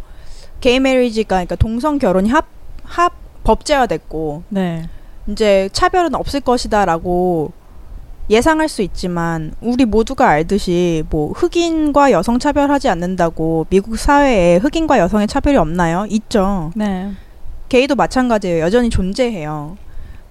[0.61, 2.45] 게이 메리지가 그러니까 동성 결혼이 합,
[2.83, 3.13] 합
[3.43, 4.89] 법제화됐고 네.
[5.27, 7.51] 이제 차별은 없을 것이다라고
[8.29, 15.27] 예상할 수 있지만 우리 모두가 알듯이 뭐 흑인과 여성 차별하지 않는다고 미국 사회에 흑인과 여성의
[15.27, 16.07] 차별이 없나요?
[16.09, 16.71] 있죠.
[16.75, 17.11] 네.
[17.69, 18.63] 게이도 마찬가지예요.
[18.63, 19.77] 여전히 존재해요.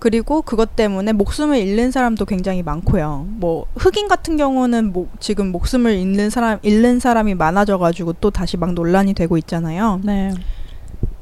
[0.04, 3.26] 그리고 그것 때문에 목숨을 잃는 사람도 굉장히 많고요.
[3.26, 8.58] 뭐 흑인 같은 경우는 뭐 지금 목숨을 잃는 사람 잃는 사람이 많아져 가지고 또 다시
[8.58, 10.02] 막 논란이 되고 있잖아요.
[10.04, 10.34] 네.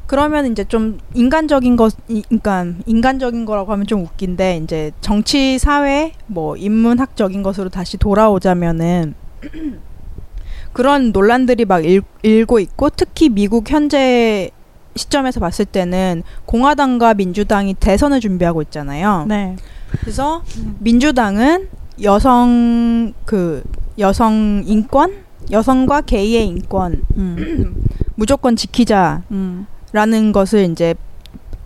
[0.08, 6.56] 그러면 이제 좀 인간적인 것, 그러니까 인간적인 거라고 하면 좀 웃긴데 이제 정치, 사회, 뭐
[6.56, 9.14] 인문학적인 것으로 다시 돌아오자면은
[10.74, 14.50] 그런 논란들이 막 일, 일고 있고 특히 미국 현재
[14.96, 19.24] 시점에서 봤을 때는 공화당과 민주당이 대선을 준비하고 있잖아요.
[19.28, 19.56] 네.
[20.00, 20.42] 그래서
[20.78, 21.68] 민주당은
[22.02, 23.62] 여성 그
[23.98, 25.12] 여성 인권,
[25.50, 27.84] 여성과 게이의 인권 음.
[28.16, 30.32] 무조건 지키자라는 음.
[30.32, 30.94] 것을 이제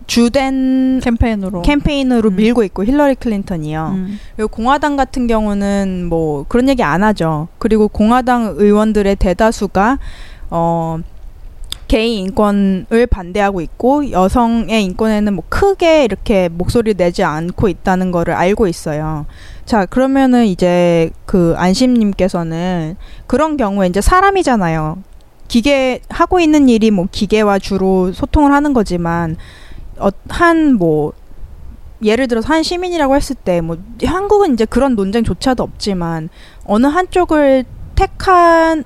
[0.07, 2.35] 주된 캠페인으로 캠페인으로 음.
[2.35, 3.91] 밀고 있고 힐러리 클린턴이요.
[3.95, 4.19] 음.
[4.35, 7.49] 그리고 공화당 같은 경우는 뭐 그런 얘기 안 하죠.
[7.59, 9.99] 그리고 공화당 의원들의 대다수가
[10.49, 10.99] 어
[11.87, 18.67] 게이 인권을 반대하고 있고 여성의 인권에는 뭐 크게 이렇게 목소리를 내지 않고 있다는 거를 알고
[18.67, 19.25] 있어요.
[19.65, 24.97] 자, 그러면은 이제 그 안심님께서는 그런 경우에 이제 사람이잖아요.
[25.47, 29.37] 기계 하고 있는 일이 뭐 기계와 주로 소통을 하는 거지만
[29.97, 31.13] 어, 한뭐
[32.03, 36.29] 예를 들어서 한 시민이라고 했을 때 뭐 한국은 이제 그런 논쟁조차도 없지만
[36.65, 38.83] 어느 한쪽을 택한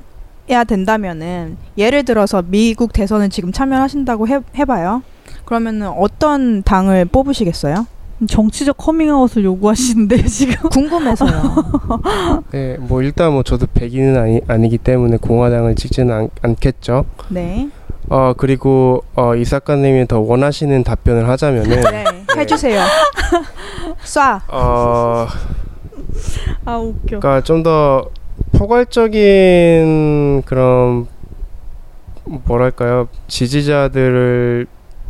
[0.52, 5.02] 해야 된다면은 예를 들어서 미국 대선을 지금 참여하신다고 해, 해봐요.
[5.46, 7.88] 그러면은 어떤 당을 뽑으시겠어요?
[8.28, 11.56] 정치적 커밍아웃을 요구하시는데 지금 궁금해서요.
[12.52, 17.06] 네, 뭐 일단 뭐 저도 백인은 아니 아니기 때문에 공화당을 찍지는 않, 않겠죠.
[17.30, 17.70] 네.
[18.10, 22.42] 어 그리고 어, 이 작가님이 더 원하시는 답변을 하자면은 네, 네.
[22.42, 22.84] 해주세요.
[24.04, 24.42] 쏴.
[24.50, 25.28] 어.
[26.66, 27.20] 아 웃겨.
[27.20, 28.06] 그러니까 좀 더
[28.54, 31.08] 포괄적인 그런
[32.26, 34.68] 뭐랄까요 지지자들을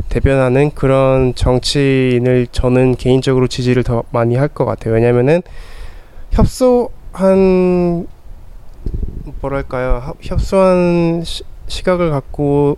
[0.10, 4.94] 대변하는 그런 정치인을 저는 개인적으로 지지를 더 많이 할 것 같아요.
[4.94, 5.42] 왜냐면은
[6.32, 8.08] 협소한
[9.42, 12.78] 뭐랄까요 협소한 시, 시각을 갖고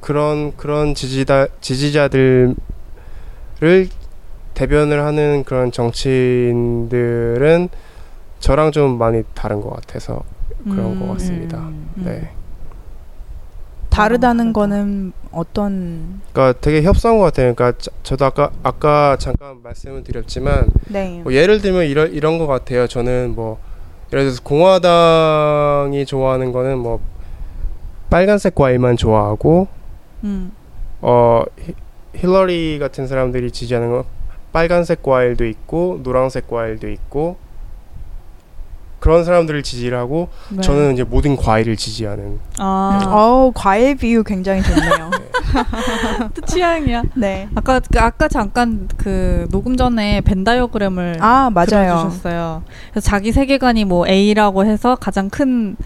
[0.00, 2.56] 그런 그런 지지다 지지자들을
[4.54, 7.68] 대변을 하는 그런 정치인들은
[8.40, 10.22] 저랑 좀 많이 다른 것 같아서
[10.64, 11.58] 그런 음, 것 같습니다.
[11.58, 12.04] 음, 음.
[12.04, 12.30] 네.
[13.90, 16.20] 다르다는 거는 어떤?
[16.32, 17.54] 그러니까 되게 협소한 것 같아요.
[17.54, 21.20] 그러니까 저, 도 아까 아까 잠깐 말씀을 드렸지만 네.
[21.24, 22.86] 뭐 예를 들면 이런 이런 것 같아요.
[22.86, 23.58] 저는 뭐
[24.12, 27.00] 예를 들어서 공화당이 좋아하는 거는 뭐
[28.08, 29.66] 빨간색 과일만 좋아하고
[30.22, 30.52] 음.
[31.00, 31.74] 어 히,
[32.14, 34.04] 힐러리 같은 사람들이 지지하는 건
[34.52, 37.36] 빨간색 과일도 있고 노란색 과일도 있고
[38.98, 40.60] 그런 사람들을 지지를 하고 네.
[40.60, 42.40] 저는 이제 모든 과일을 지지하는.
[42.58, 43.06] 아, 네.
[43.08, 45.10] 어 과일 비유 굉장히 좋네요.
[46.34, 47.02] 또 취향이야.
[47.14, 47.48] 네.
[47.54, 52.08] 아까 아까 잠깐 그 녹음 전에 벤 다이어그램을 아 맞아요.
[52.10, 52.62] 주셨어요.
[52.90, 55.76] 그래서 자기 세계관이 뭐 A라고 해서 가장 큰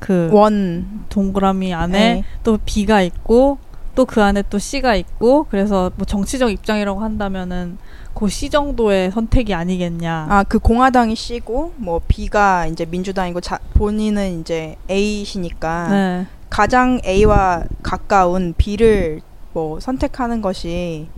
[0.00, 2.24] 그 원 동그라미 안에 네.
[2.42, 3.58] 또 B가 있고
[3.94, 7.78] 또 그 안에 또 C가 있고 그래서 뭐 정치적 입장이라고 한다면은
[8.14, 10.26] 그 C 정도의 선택이 아니겠냐.
[10.28, 16.26] 아, 그 공화당이 C고 뭐 B가 이제 민주당이고 자, 본인은 이제 A시니까 네.
[16.50, 19.20] 가장 A와 가까운 B를
[19.52, 21.08] 뭐 선택하는 것이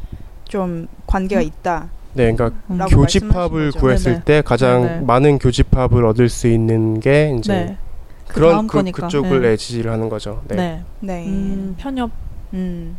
[0.44, 1.46] 좀 관계가 음.
[1.46, 1.88] 있다.
[2.14, 2.78] 네, 그러니까 음.
[2.78, 4.24] 교집합을 구했을 네네.
[4.24, 5.00] 때 가장 네네.
[5.00, 7.76] 많은 교집합을 얻을 수 있는 게 이제 네.
[8.28, 9.56] 그 그런 그, 그쪽을 네.
[9.56, 10.42] 지지를 하는 거죠.
[10.48, 10.56] 네.
[10.56, 10.82] 네.
[11.00, 11.26] 네.
[11.26, 12.23] 음, 편협.
[12.54, 12.96] 음.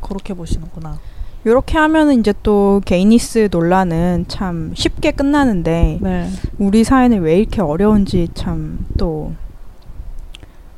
[0.00, 0.98] 그렇게 보시는구나.
[1.44, 6.28] 이렇게 하면은 이제 또 게이니스 논란은 참 쉽게 끝나는데 네.
[6.58, 9.32] 우리 사회는 왜 이렇게 어려운지 참 또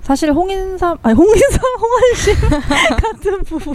[0.02, 2.35] 사실 홍인삼 아니 홍인삼 홍한심
[3.00, 3.74] 같은 부분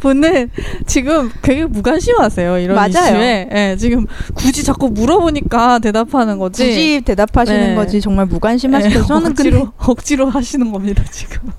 [0.00, 0.50] 분은
[0.86, 2.88] 지금 되게 무관심하세요 이런 맞아요.
[3.14, 7.74] 이슈에 네, 지금 굳이 자꾸 물어보니까 대답하는 거지 굳이 대답하시는 네.
[7.74, 9.68] 거지 정말 무관심하시죠 네, 저는 억지로.
[9.78, 11.50] 억지로 하시는 겁니다 지금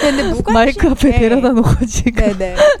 [0.00, 1.18] 근데 무관심 마이크 앞에 네.
[1.18, 2.56] 데려다 놓고 지금 네네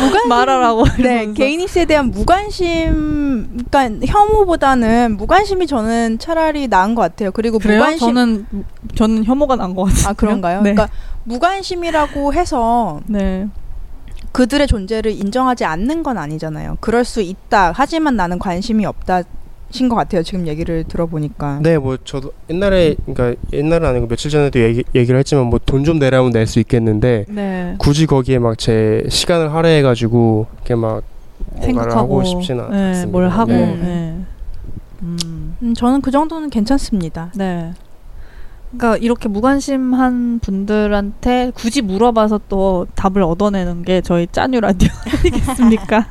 [0.00, 7.58] 무관심 말하라고 네 개인이스에 대한 무관심 그러니까 혐오보다는 무관심이 저는 차라리 나은 것 같아요 그리고
[7.58, 7.78] 그래요?
[7.78, 8.46] 무관심 저는
[8.94, 10.62] 저는 혐오가 난것 같아요 아 그런가요?
[10.62, 10.74] 네.
[10.74, 13.48] 그러니까 무관심이라고 해서 네.
[14.32, 16.76] 그들의 존재를 인정하지 않는 건 아니잖아요.
[16.80, 17.72] 그럴 수 있다.
[17.74, 19.22] 하지만 나는 관심이 없다.
[19.70, 20.22] 신것 같아요.
[20.22, 21.60] 지금 얘기를 들어보니까.
[21.62, 25.98] 네, 뭐 저도 옛날에 그러니까 옛날은 아니고 며칠 전에도 얘기, 얘기를 했지만 뭐 돈 좀
[25.98, 27.74] 내라면 낼 수 있겠는데 네.
[27.78, 31.02] 굳이 거기에 막 제 시간을 할애해 가지고 이렇게 막
[31.60, 33.10] 생각하고 하고 싶지는 네, 않습니다.
[33.12, 33.52] 뭘 하고.
[33.52, 33.76] 네.
[33.76, 34.16] 네.
[35.02, 35.56] 음.
[35.62, 37.30] 음, 저는 그 정도는 괜찮습니다.
[37.36, 37.72] 네.
[38.70, 44.88] 그러니까 이렇게 무관심한 분들한테 굳이 물어봐서 또 답을 얻어내는 게 저희 짜뉴 라디오
[45.20, 46.06] 아니겠습니까?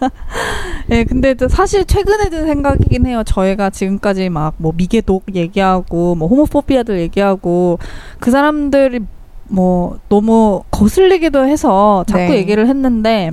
[0.90, 3.22] 예, 네, 근데 사실 최근에 든 생각이긴 해요.
[3.24, 7.78] 저희가 지금까지 막 뭐 미개독 얘기하고 뭐 호모포비아들 얘기하고
[8.18, 9.00] 그 사람들이
[9.48, 12.38] 뭐 너무 거슬리기도 해서 자꾸 네.
[12.38, 13.30] 얘기를 했는데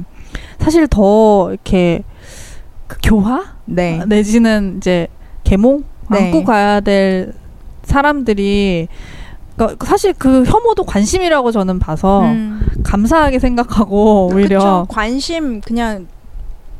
[0.59, 2.03] 사실 더 이렇게
[2.87, 4.01] 그 교화 네.
[4.07, 5.07] 내지는 이제
[5.43, 6.27] 계몽 네.
[6.27, 7.33] 안고 가야 될
[7.87, 8.87] 사람들이
[9.55, 12.61] 그러니까 사실 그 혐오도 관심이라고 저는 봐서 음.
[12.83, 14.85] 감사하게 생각하고 오히려 그쵸.
[14.89, 16.07] 관심 그냥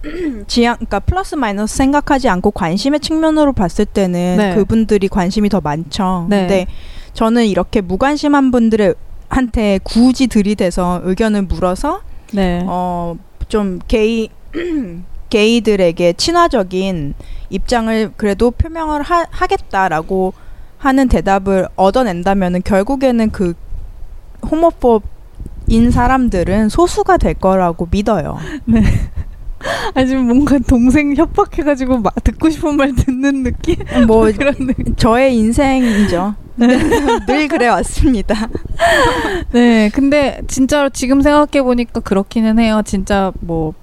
[0.48, 4.56] 지향 그러니까 플러스 마이너스 생각하지 않고 관심의 측면으로 봤을 때는 네.
[4.56, 6.28] 그분들이 관심이 더 많죠.
[6.30, 6.42] 네.
[6.42, 6.68] 근데
[7.14, 8.94] 저는 이렇게 무관심한 분들의
[9.30, 12.64] 한테 굳이 들이대서 의견을 물어서 네.
[12.68, 14.30] 어좀 게이
[15.30, 17.14] 게이들에게 친화적인
[17.50, 20.34] 입장을 그래도 표명을 하, 하겠다라고
[20.78, 23.54] 하는 대답을 얻어낸다면은 결국에는 그
[24.50, 28.38] 호모법인 사람들은 소수가 될 거라고 믿어요.
[28.66, 28.82] 네.
[29.96, 33.76] 아 지금 뭔가 동생 협박해가지고 마, 듣고 싶은 말 듣는 느낌?
[34.06, 34.56] 뭐 그런
[34.96, 36.36] 저의 인생이죠.
[36.58, 36.68] 네.
[37.26, 38.48] 늘 그래 왔습니다.
[39.52, 42.82] 네, 근데 진짜로 지금 생각해 보니까 그렇기는 해요.
[42.86, 43.74] 진짜 뭐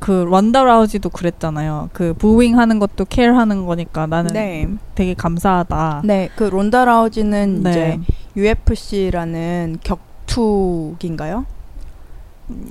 [0.00, 1.90] 그 런다 라우지도 그랬잖아요.
[1.92, 4.68] 그 부잉 하는 것도 케어 하는 거니까 나는 네.
[4.94, 6.02] 되게 감사하다.
[6.04, 7.70] 네, 그 론다 라우지는 네.
[7.70, 8.00] 이제
[8.36, 11.46] UFC라는 격투기인가요?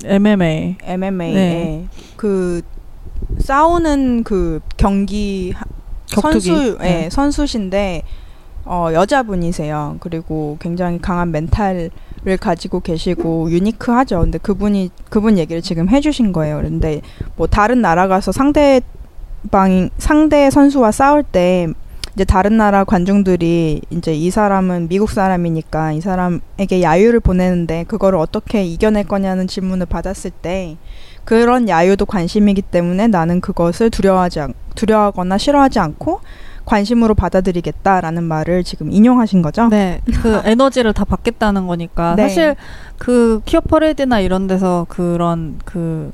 [0.06, 0.78] MMA.
[0.84, 1.34] MMA.
[1.34, 1.88] 네.
[2.16, 2.62] 그
[3.40, 5.54] 싸우는 그 경기
[6.08, 6.48] 격투기.
[6.48, 6.84] 선수, 네.
[6.84, 8.04] 네, 선수신데
[8.66, 9.98] 어, 여자분이세요.
[10.00, 11.90] 그리고 굉장히 강한 멘탈
[12.26, 14.22] 를 가지고 계시고 유니크하죠.
[14.22, 16.58] 근데 그분이 그분 얘기를 지금 해주신 거예요.
[16.58, 17.02] 그런데
[17.36, 18.82] 뭐 다른 나라 가서 상대
[19.52, 21.68] 방 상대 선수와 싸울 때
[22.16, 28.64] 이제 다른 나라 관중들이 이제 이 사람은 미국 사람이니까 이 사람에게 야유를 보내는데 그거를 어떻게
[28.64, 30.78] 이겨낼 거냐는 질문을 받았을 때
[31.26, 36.22] 그런 야유도 관심이기 때문에 나는 그것을 두려워하지 않, 두려워하거나 싫어하지 않고
[36.66, 39.68] 관심으로 받아들이겠다라는 말을 지금 인용하신 거죠?
[39.68, 40.02] 네.
[40.22, 42.16] 그 에너지를 다 받겠다는 거니까.
[42.16, 42.24] 네.
[42.24, 42.56] 사실
[42.98, 46.12] 그 키어 퍼레이드나 이런 데서 그런 그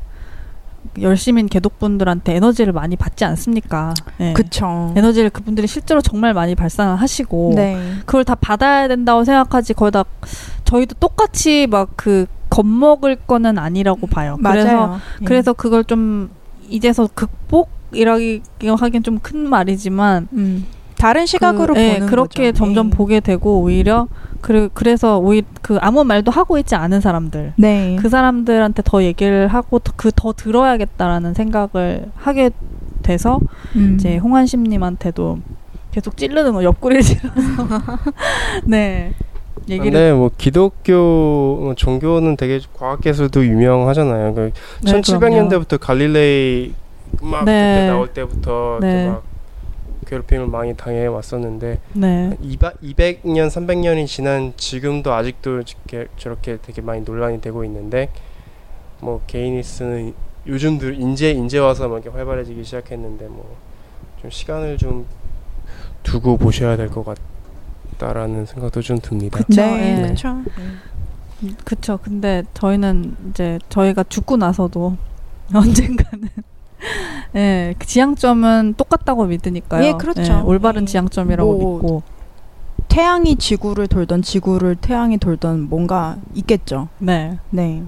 [0.99, 3.93] 열심인 개독분들한테 에너지를 많이 받지 않습니까?
[4.17, 4.33] 네.
[4.33, 4.93] 그쵸.
[4.97, 7.77] 에너지를 그분들이 실제로 정말 많이 발산하시고 네.
[8.05, 10.03] 그걸 다 받아야 된다고 생각하지 거기다
[10.65, 14.37] 저희도 똑같이 막 그 겁먹을 거는 아니라고 봐요.
[14.39, 14.53] 맞아요.
[14.63, 15.25] 그래서 예.
[15.25, 16.29] 그래서 그걸 좀
[16.69, 20.65] 이제서 극복 이라기 하기엔 좀큰 말이지만 음.
[20.97, 22.57] 다른 시각으로 그, 보는 네, 그렇게 거죠.
[22.59, 22.95] 점점 네.
[22.95, 24.07] 보게 되고 오히려
[24.39, 27.97] 그, 그래서 오히려 그 아무 말도 하고 있지 않은 사람들 네.
[27.99, 32.51] 그 사람들한테 더 얘기를 하고 그 더 들어야겠다라는 생각을 하게
[33.01, 33.39] 돼서
[33.75, 33.95] 음.
[33.95, 35.39] 이제 홍한심님한테도
[35.91, 37.69] 계속 찔르는 거 옆구리를 찔러서
[38.65, 39.13] 네
[39.67, 44.33] 얘기를 네, 뭐 기독교 뭐 종교는 되게 과학계에서도 유명하잖아요.
[44.33, 44.51] 그
[44.83, 46.73] 네, 1700년대부터 갈릴레이
[47.21, 47.87] 막 네.
[47.87, 49.07] 나올 때부터 네.
[49.07, 49.23] 막
[50.07, 52.37] 괴롭힘을 많이 당해 왔었는데 네.
[52.41, 58.09] 200, 200년, 300년이 지난 지금도 아직도 저렇게, 저렇게 되게 많이 논란이 되고 있는데
[58.99, 60.13] 뭐 개인이 쓰는
[60.47, 63.71] 요즘도 인제 인제 와서 막 이렇게 활발해지기 시작했는데 뭐
[64.21, 65.07] 좀 시간을 좀
[66.03, 67.03] 두고 보셔야 될 것
[67.97, 69.39] 같다라는 생각도 좀 듭니다.
[69.39, 69.61] 그렇죠.
[69.61, 69.95] 네.
[69.95, 70.01] 네.
[70.03, 70.43] 그렇죠.
[71.65, 71.97] 그렇죠.
[71.97, 74.95] 근데 저희는 이제 저희가 죽고 나서도
[75.55, 76.29] 언젠가는
[77.35, 79.83] 예, 그 지향점은 똑같다고 믿으니까요.
[79.83, 80.21] 예, 그렇죠.
[80.21, 80.85] 예, 올바른 예.
[80.85, 82.03] 지향점이라고 뭐 믿고.
[82.87, 86.89] 태양이 지구를 돌던 지구를 태양이 돌던 뭔가 있겠죠.
[86.97, 87.37] 네.
[87.49, 87.83] 네.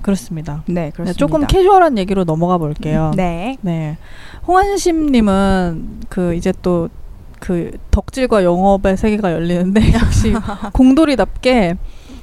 [0.00, 0.62] 그렇습니다.
[0.66, 1.12] 네, 네 그렇습니다.
[1.12, 3.12] 네, 조금 캐주얼한 얘기로 넘어가 볼게요.
[3.14, 3.58] 네.
[3.60, 3.98] 네.
[4.46, 6.88] 홍한심님은 그 이제 또
[7.38, 10.34] 그 덕질과 영업의 세계가 열리는데 역시
[10.72, 11.76] 공돌이답게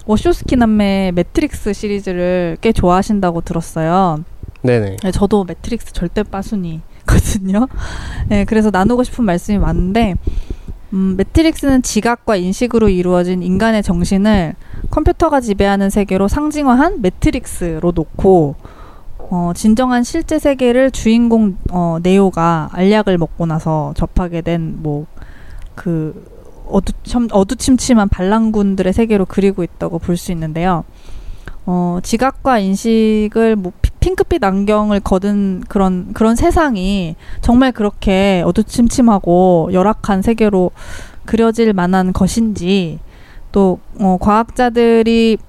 [0.06, 4.24] 워쇼스키 남매 매트릭스 시리즈를 꽤 좋아하신다고 들었어요.
[4.66, 4.98] 네네.
[5.04, 7.68] 네, 저도 매트릭스 절대 빠순이거든요.
[8.30, 10.16] 네, 그래서 나누고 싶은 말씀이 많은데,
[10.94, 14.56] 음, 매트릭스는 지각과 인식으로 이루어진 인간의 정신을
[14.92, 18.56] 컴퓨터가 지배하는 세계로 상징화한 매트릭스로 놓고,
[19.18, 25.06] 어, 진정한 실제 세계를 주인공 어, 네오가 알약을 먹고 나서 접하게 된 뭐
[25.76, 26.26] 그
[26.68, 30.84] 어두침, 어두침침한 반란군들의 세계로 그리고 있다고 볼 수 있는데요.
[31.66, 33.72] 어, 지각과 인식을 뭐
[34.06, 40.70] 핑크빛 안경을 거둔 그런 그런 세상이 정말 그렇게 어두침침하고 열악한 세계로
[41.26, 43.00] 그려질 만한 것인지
[43.52, 45.40] 또 어, 과학자들이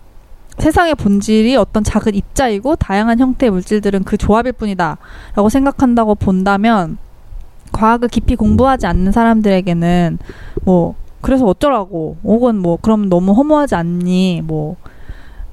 [0.57, 6.97] 세상의 본질이 어떤 작은 입자이고 다양한 형태의 물질들은 그 조합일 뿐이다라고 생각한다고 본다면
[7.73, 10.19] 과학을 깊이 공부하지 않는 사람들에게는
[10.65, 12.17] 뭐 그래서 어쩌라고?
[12.25, 14.41] 혹은 뭐 그럼 너무 허무하지 않니?
[14.47, 14.77] 뭐,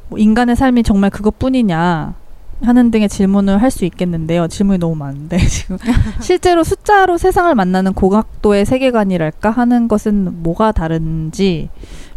[0.07, 2.22] 뭐 인간의 삶이 정말 그것뿐이냐
[2.63, 4.47] 하는 등의 질문을 할 수 있겠는데요.
[4.47, 5.77] 질문이 너무 많은데 지금
[6.21, 11.69] 실제로 숫자로 세상을 만나는 고각도의 세계관이랄까 하는 것은 뭐가 다른지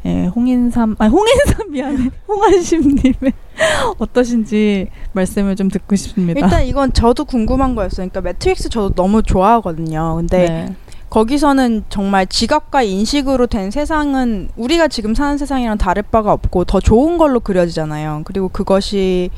[0.04, 3.32] 예, 홍인삼 아니 홍인삼 미안해 홍한심님의
[3.98, 6.40] 어떠신지 말씀을 좀 듣고 싶습니다.
[6.40, 8.08] 일단 이건 저도 궁금한 거였어요.
[8.08, 10.16] 그러니까 매트릭스 저도 너무 좋아하거든요.
[10.16, 10.76] 근데 네.
[11.08, 17.16] 거기서는 정말 지각과 인식으로 된 세상은 우리가 지금 사는 세상이랑 다를 바가 없고 더 좋은
[17.16, 18.22] 걸로 그려지잖아요.
[18.24, 19.30] 그리고 그것이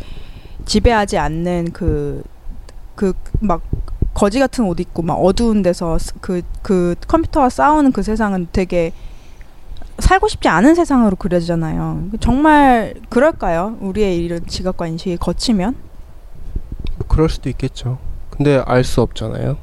[0.69, 2.23] 지배하지 않는 그
[2.99, 3.63] 그 막
[4.13, 8.93] 거지 같은 옷 입고 막 어두운 데서 그그 그 컴퓨터와 싸우는 그 세상은 되게
[10.01, 12.09] 살고 싶지 않은 세상으로 그려지잖아요.
[12.19, 13.77] 정말 그럴까요?
[13.81, 15.77] 우리의 이런 지각과 인식이 거치면?
[17.07, 17.99] 그럴 수도 있겠죠.
[18.31, 19.57] 근데 알 수 없잖아요.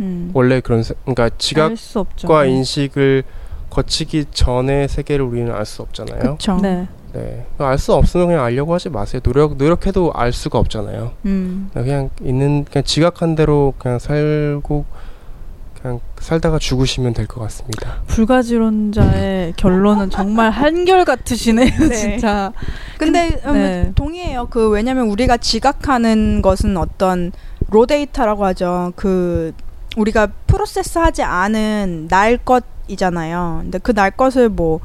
[0.00, 0.30] 음.
[0.34, 3.24] 원래 그런 세, 그러니까 지각과 인식을
[3.70, 6.20] 거치기 전의 세계를 우리는 알 수 없잖아요.
[6.20, 6.58] 그렇죠.
[6.60, 6.86] 네.
[7.14, 7.46] 네.
[7.58, 9.20] 알 수 없으면 그냥 알려고 하지 마세요.
[9.22, 11.12] 노력 노력해도 알 수가 없잖아요.
[11.26, 11.70] 음.
[11.72, 14.84] 그냥 있는 그냥 지각한 대로 그냥 살고
[15.80, 18.00] 그냥 살다가 죽으시면 될 것 같습니다.
[18.06, 21.94] 불가지론자의 결론은 정말 한결 같으시네요, 네.
[21.94, 22.52] 진짜.
[22.98, 23.92] 근데 음, 네.
[23.94, 24.46] 동의해요.
[24.50, 27.32] 그 왜냐면 우리가 지각하는 것은 어떤
[27.70, 28.92] raw data라고 하죠.
[28.96, 29.52] 그
[29.96, 33.60] 우리가 process하지 않은 날 것이잖아요.
[33.62, 34.80] 근데 그 날 것을 뭐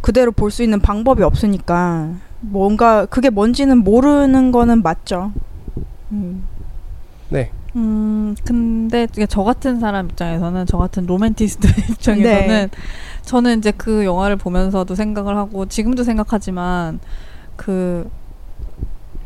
[0.00, 5.32] 그대로 볼 수 있는 방법이 없으니까 뭔가 그게 뭔지는 모르는 거는 맞죠.
[6.12, 6.44] 음.
[7.30, 7.50] 네.
[7.76, 12.68] 음, 근데 저 같은 사람 입장에서는 저 같은 로맨티스트 입장에서는 네.
[13.22, 16.98] 저는 이제 그 영화를 보면서도 생각을 하고 지금도 생각하지만
[17.56, 18.08] 그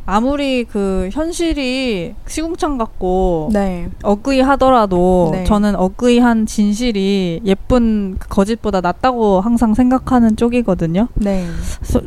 [0.04, 3.88] 아무리 그 현실이 시궁창 같고 네.
[4.02, 5.44] 어그이하더라도 네.
[5.44, 11.08] 저는 어그이한 진실이 예쁜 그 거짓보다 낫다고 항상 생각하는 쪽이거든요.
[11.14, 11.46] 네.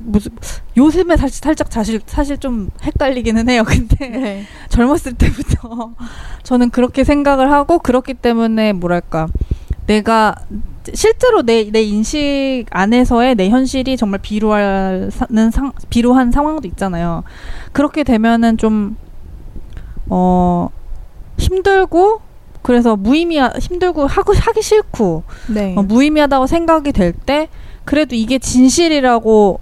[0.03, 0.31] 무슨
[0.75, 3.63] 요즘에 사실 살짝 사실 사실 좀 헷갈리기는 해요.
[3.67, 4.43] 근데 네.
[4.69, 5.91] 젊었을 때부터
[6.43, 9.27] 저는 그렇게 생각을 하고 그렇기 때문에 뭐랄까
[9.87, 10.35] 내가
[10.93, 17.23] 실제로 내, 내 인식 안에서의 내 현실이 정말 비루하는 상, 비루한 상황도 있잖아요.
[17.71, 18.97] 그렇게 되면은 좀,
[20.07, 20.69] 어,
[21.37, 22.21] 힘들고,
[22.61, 25.75] 그래서 무의미하, 힘들고, 하고, 하기 싫고, 네.
[25.75, 27.49] 어, 무의미하다고 생각이 될 때,
[27.83, 29.59] 그래도 이게 진실이라고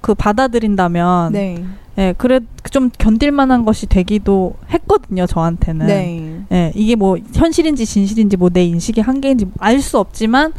[0.00, 1.64] 그 받아들인다면, 네.
[1.98, 2.40] 예, 그래
[2.70, 5.86] 좀 견딜 만한 것이 되기도 했거든요, 저한테는.
[5.86, 6.44] 네.
[6.52, 10.52] 예, 이게 뭐 현실인지 진실인지 뭐 내 인식의 한계인지 알 수 없지만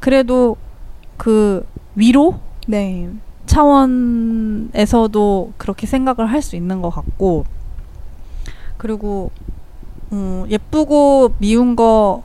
[0.00, 0.56] 그래도
[1.16, 2.34] 그 위로
[2.66, 3.08] 네.
[3.46, 7.44] 차원에서도 그렇게 생각을 할 수 있는 것 같고
[8.76, 9.30] 그리고
[10.12, 12.24] 음, 예쁘고 미운 거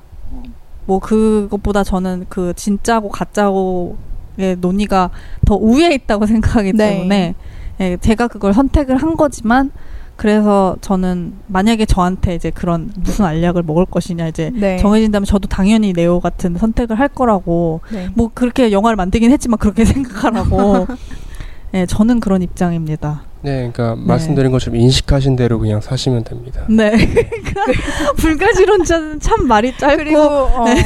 [0.90, 5.12] 뭐 그것보다 저는 그 진짜고 가짜고의 논의가
[5.46, 6.96] 더 우위에 있다고 생각하기 네.
[6.96, 7.36] 때문에
[7.80, 9.72] 예, 제가 그걸 선택을 한 거지만
[10.20, 14.78] 그래서 저는 만약에 저한테 이제 그런 무슨 알약을 먹을 것이냐 이제 네.
[14.78, 18.10] 정해진다면 저도 당연히 네오 같은 선택을 할 거라고 네.
[18.16, 20.88] 뭐 그렇게 영화를 만들긴 했지만 그렇게 생각하라고
[21.72, 23.24] 네, 저는 그런 입장입니다.
[23.44, 24.02] 네, 그러니까 네.
[24.06, 26.66] 말씀드린 것처럼 인식하신 대로 그냥 사시면 됩니다.
[26.68, 27.64] 네, 그러니까
[28.18, 30.84] 불가지론자는 참 말이 짧고 그리고 어, 네.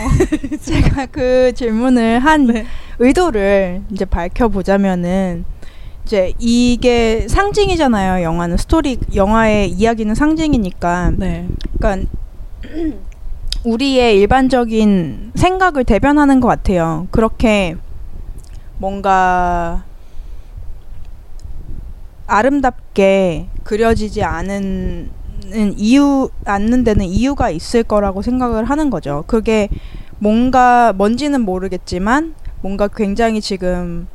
[0.61, 2.67] 제가 그 질문을 한 네.
[2.99, 5.45] 의도를 이제 밝혀보자면은
[6.05, 8.23] 이제 이게 상징이잖아요.
[8.23, 11.13] 영화는 스토리 영화의 이야기는 상징이니까.
[11.17, 11.47] 네.
[11.77, 12.09] 그러니까
[13.63, 17.07] 우리의 일반적인 생각을 대변하는 것 같아요.
[17.11, 17.75] 그렇게
[18.77, 19.85] 뭔가
[22.27, 25.09] 아름답게 그려지지 않은
[25.77, 29.23] 이유 않는 데는 이유가 있을 거라고 생각을 하는 거죠.
[29.27, 29.69] 그게
[30.19, 34.07] 뭔가 뭔지는 모르겠지만 뭔가 굉장히 지금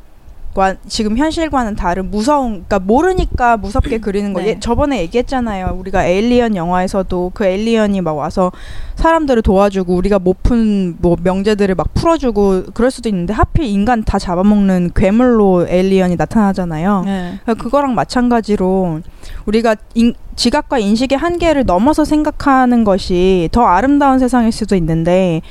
[0.59, 4.41] 과 지금 현실과는 다른 무서운 그러니까 모르니까 무섭게 그리는 거.
[4.41, 4.47] 네.
[4.49, 5.77] 예, 저번에 얘기했잖아요.
[5.79, 8.51] 우리가 alien 영화에서도 그 alien이 막 와서
[8.95, 14.17] 사람들을 도와주고 우리가 못 푼 뭐 명제들을 막 풀어주고 그럴 수도 있는데 하필 인간 다
[14.17, 17.03] 잡아먹는 괴물로 alien이 나타나잖아요.
[17.05, 17.39] 네.
[17.43, 19.01] 그러니까 그거랑 마찬가지로
[19.45, 25.41] 우리가 인, 지각과 인식의 한계를 넘어서 생각하는 것이 더 아름다운 세상일 수도 있는데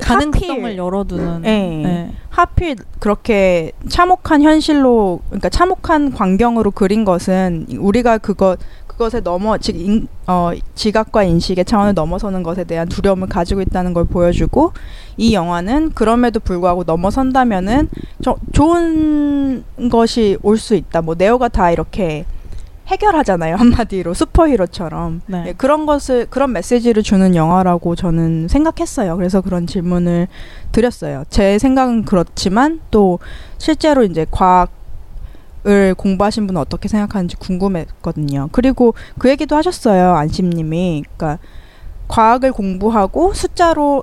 [0.00, 1.42] 가능성을 하필, 열어두는.
[1.42, 1.82] 네.
[1.82, 2.12] 네.
[2.30, 10.08] 하필 그렇게 참혹한 현실로, 그러니까 참혹한 광경으로 그린 것은 우리가 그것 그것에 넘어 즉 인,
[10.26, 14.72] 어, 지각과 인식의 차원을 넘어서는 것에 대한 두려움을 가지고 있다는 걸 보여주고
[15.16, 17.88] 이 영화는 그럼에도 불구하고 넘어선다면은
[18.22, 21.02] 저, 좋은 것이 올 수 있다.
[21.02, 22.24] 뭐 네오가 다 이렇게
[22.88, 25.42] 해결하잖아요 한마디로 슈퍼히로처럼 네.
[25.44, 29.16] 네, 그런 것을 그런 메시지를 주는 영화라고 저는 생각했어요.
[29.16, 30.26] 그래서 그런 질문을
[30.72, 31.24] 드렸어요.
[31.28, 33.18] 제 생각은 그렇지만 또
[33.58, 38.48] 실제로 이제 과학을 공부하신 분은 어떻게 생각하는지 궁금했거든요.
[38.52, 41.04] 그리고 그 얘기도 하셨어요 안심님이.
[41.16, 41.38] 그러니까
[42.08, 44.02] 과학을 공부하고 숫자로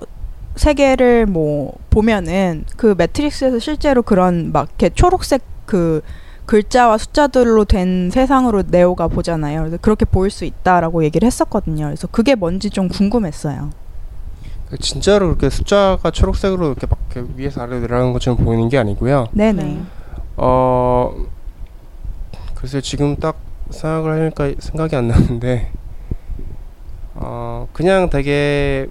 [0.54, 6.02] 세계를 뭐 보면은 그 매트릭스에서 실제로 그런 막 이렇게 초록색 그
[6.46, 9.60] 글자와 숫자들로 된 세상으로 네오가 보잖아요.
[9.60, 11.86] 그래서 그렇게 보일 수 있다라고 얘기를 했었거든요.
[11.86, 13.70] 그래서 그게 뭔지 좀 궁금했어요.
[14.80, 19.28] 진짜로 그렇게 숫자가 초록색으로 이렇게 막 이렇게 위에서 아래로 내려가는 것처럼 보이는 게 아니고요.
[19.32, 19.82] 네네.
[20.36, 21.14] 어,
[22.54, 23.36] 글쎄 지금 딱
[23.70, 25.70] 생각을 하니까 생각이 안 나는데,
[27.14, 28.88] 어, 그냥 되게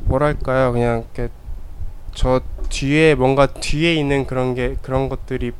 [0.00, 1.32] 뭐랄까요, 그냥 이렇게
[2.14, 5.52] 저 뒤에 뭔가 뒤에 있는 그런 게 그런 것들이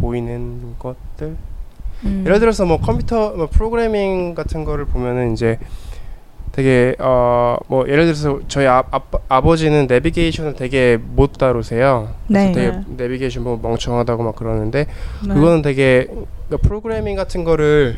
[0.00, 1.36] 보이는 것들
[2.04, 2.22] 음.
[2.26, 5.58] 예를 들어서 뭐 컴퓨터 뭐 프로그래밍 같은 거를 보면은 이제
[6.52, 7.38] 되게 어
[7.68, 12.14] 뭐 예를 들어서 저희 아, 아, 아버지는 내비게이션을 되게 못 다루세요.
[12.28, 12.52] 네.
[12.52, 12.82] 되게 네.
[12.96, 14.86] 내비게이션 뭐 멍청하다고 막 그러는데
[15.26, 15.34] 네.
[15.34, 17.96] 그거는 되게 그러니까 프로그래밍 같은 거를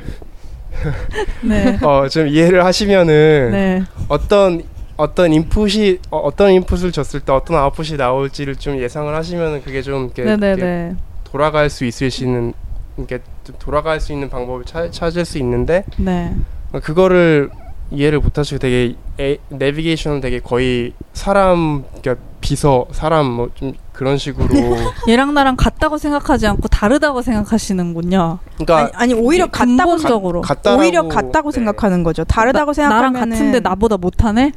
[1.44, 1.78] 네.
[1.84, 3.82] 어 좀 이해를 하시면은 네.
[4.08, 4.62] 어떤
[4.96, 10.06] 어떤 인풋이 어, 떤 인풋을 줬을 때 어떤 아웃풋이 나올지를 좀 예상을 하시면은 그게 좀
[10.06, 10.94] 이렇게, 이렇게
[11.30, 12.52] 돌아갈 수 있으시는
[12.98, 13.20] 이게
[13.58, 16.34] 돌아갈 수 있는 방법을 차, 찾을 수 있는데 네.
[16.82, 17.50] 그거를
[17.90, 24.48] 이해를 못하시고 되게 에, 내비게이션은 되게 거의 사람 그러니까 비서 사람 뭐 좀 그런 식으로
[25.08, 28.38] 얘랑 나랑 같다고 생각하지 않고 다르다고 생각하시는군요.
[28.56, 30.42] 그러니까 아니, 아니 오히려 같다고 적으로
[30.78, 31.56] 오히려 같다고 네.
[31.56, 32.24] 생각하는 거죠.
[32.24, 34.52] 다르다고 생각하면 나랑 같은데 나보다 못하네.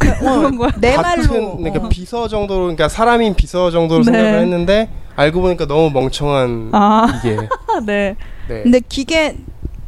[0.02, 1.88] 어, 내 말로 그러니까 어.
[1.88, 4.10] 비서 정도로 그러니까 사람인 비서 정도로 네.
[4.10, 7.06] 생각을 했는데 알고 보니까 너무 멍청한 아.
[7.18, 7.36] 이게.
[7.84, 8.14] 네.
[8.48, 8.62] 네.
[8.62, 9.36] 근데 기계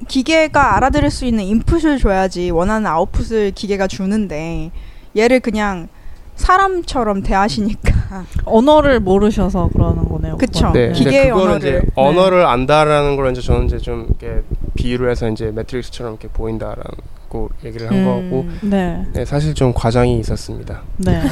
[0.08, 4.72] 기계가 알아들을 수 있는 인풋을 줘야지 원하는 아웃풋을 기계가 주는데
[5.16, 5.88] 얘를 그냥
[6.34, 10.36] 사람처럼 대하시니까 언어를 모르셔서 그러는 거네요.
[10.36, 10.72] 그렇죠.
[10.72, 10.90] 네.
[10.90, 14.42] 기계 언어를 이제 언어를 안다라는 걸 이제 저는 이제 좀 이렇게
[14.74, 16.82] 비유를 해서 이제 매트릭스처럼 이렇게 보인다라
[17.30, 18.44] 고 얘기를 한 음, 거고.
[18.68, 19.06] 네.
[19.12, 19.24] 네.
[19.24, 20.82] 사실 좀 과장이 있었습니다.
[20.96, 21.22] 네.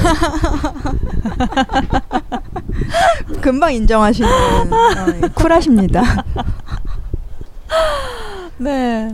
[3.42, 6.03] 금방 인정하시는 어, 쿨하십니다.
[8.59, 9.12] 네.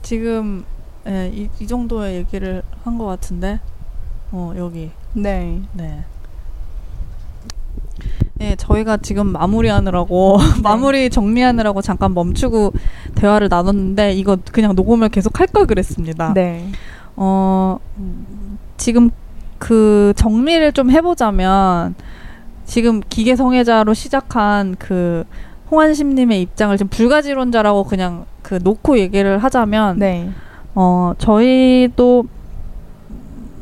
[0.00, 0.64] 지금
[1.06, 3.60] 예, 이, 이 정도의 얘기를 한 것 같은데,
[4.30, 4.90] 어 여기.
[5.12, 5.60] 네.
[5.74, 6.04] 네.
[8.42, 10.62] 네, 저희가 지금 마무리하느라고 네.
[10.62, 12.72] 마무리 정리하느라고 잠깐 멈추고
[13.14, 16.32] 대화를 나눴는데 이거 그냥 녹음을 계속 할 걸 그랬습니다.
[16.34, 16.66] 네.
[17.14, 17.78] 어
[18.78, 19.10] 지금
[19.58, 21.94] 그 정리를 좀 해보자면
[22.64, 25.24] 지금 기계 성애자로 시작한 그
[25.70, 30.30] 홍한심님의 입장을 지금 불가지론자라고 그냥 그 놓고 얘기를 하자면 네.
[30.74, 32.24] 어 저희도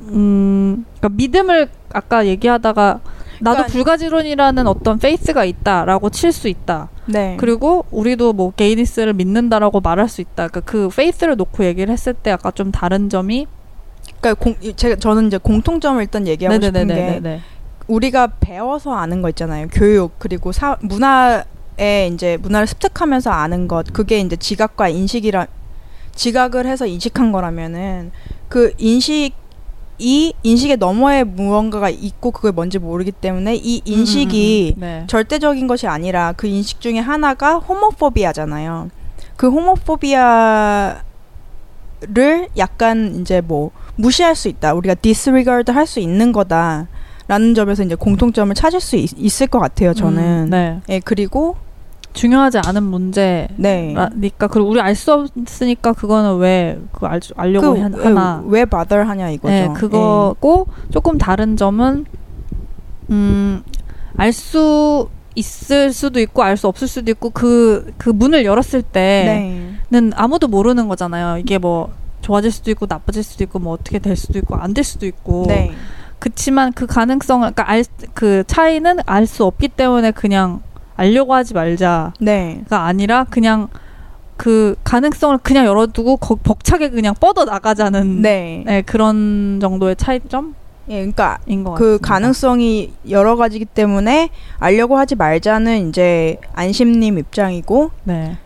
[0.08, 3.00] 음 그러니까 믿음을 아까 얘기하다가
[3.40, 6.88] 나도 그러니까 불가지론이라는 어떤 faith가 있다라고 칠 수 있다.
[7.06, 7.36] 네.
[7.38, 10.48] 그리고 우리도 뭐 gayness를 믿는다라고 말할 수 있다.
[10.48, 13.46] 그러니까 그 faith를 놓고 얘기를 했을 때 아까 좀 다른 점이
[14.20, 17.06] 그러니까 공, 제가 저는 이제 공통점을 일단 얘기하고 네네네네네.
[17.14, 17.40] 싶은 게
[17.88, 19.66] 우리가 배워서 아는 거 있잖아요.
[19.72, 25.46] 교육 그리고 사, 문화에 이제 문화를 습득하면서 아는 것 그게 이제 지각과 인식이라
[26.14, 28.12] 지각을 해서 인식한 거라면은
[28.48, 29.32] 그 인식
[30.00, 34.86] 이 인식의 너머에 무언가가 있고 그게 뭔지 모르기 때문에 이 인식이 음, 음, 음.
[35.00, 35.04] 네.
[35.06, 38.88] 절대적인 것이 아니라 그 인식 중에 하나가 호모포비아잖아요.
[39.36, 41.00] 그 호모포비아를
[42.56, 44.74] 약간 이제 뭐 무시할 수 있다.
[44.74, 46.88] 우리가 disregard 할 수 있는 거다
[47.28, 49.94] 라는 점에서 이제 공통점을 찾을 수 있, 을것 같아요.
[49.94, 50.22] 저는.
[50.22, 50.80] 음, 네.
[50.88, 51.56] 예, 그리고
[52.12, 54.30] 중요하지 않은 문제니까 네.
[54.50, 59.30] 그리고 우리 알 수 없으니까 그거는 왜그 알, 알려고 그, 하나 왜, 왜 bother 하냐
[59.30, 59.52] 이거죠.
[59.52, 60.90] 네, 그거고 네.
[60.90, 62.06] 조금 다른 점은
[63.10, 69.78] 음알 수 있을 수도 있고 알 수 없을 수도 있고 그그 그 문을 열었을 때는
[69.90, 70.10] 네.
[70.14, 71.38] 아무도 모르는 거잖아요.
[71.38, 71.92] 이게 뭐
[72.22, 75.44] 좋아질 수도 있고 나빠질 수도 있고 뭐 어떻게 될 수도 있고 안 될 수도 있고.
[75.46, 75.72] 네.
[76.18, 77.82] 그치만 그 가능성을 그러니까 알
[78.12, 80.60] 그 차이는 알 수 없기 때문에 그냥
[81.00, 82.62] 알려고 하지 말자가 네.
[82.68, 83.68] 아니라 그냥
[84.36, 88.62] 그 가능성을 그냥 열어두고 거, 벅차게 그냥 뻗어 나가자는 네.
[88.66, 90.54] 네, 그런 정도의 차이점.
[90.90, 91.38] 예, 그러니까
[91.76, 94.28] 그 가능성이 여러 가지기 때문에
[94.58, 98.36] 알려고 하지 말자는 이제 안심님 입장이고 네.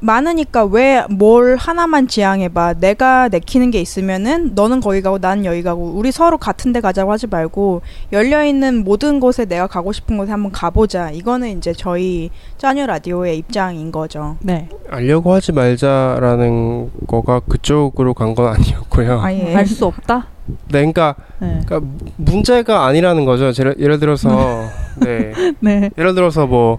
[0.00, 2.74] 많으니까 왜 뭘 하나만 지향해봐.
[2.80, 7.10] 내가 내키는 게 있으면은 너는 거기 가고 나는 여기 가고 우리 서로 같은 데 가자고
[7.12, 11.10] 하지 말고 열려있는 모든 곳에 내가 가고 싶은 곳에 한번 가보자.
[11.10, 14.36] 이거는 이제 저희 짜뉴 라디오의 입장인 거죠.
[14.40, 14.68] 네.
[14.90, 19.20] 알려고 하지 말자라는 거가 그쪽으로 간 건 아니었고요.
[19.20, 19.54] 아, 예.
[19.54, 20.26] 알수 없다?
[20.46, 21.60] 네, 그러니까, 네.
[21.66, 21.80] 그러니까
[22.16, 23.50] 문제가 아니라는 거죠.
[23.58, 24.66] 예를, 예를 들어서
[25.00, 25.32] 네.
[25.60, 25.90] 네.
[25.98, 26.78] 예를 들어서 뭐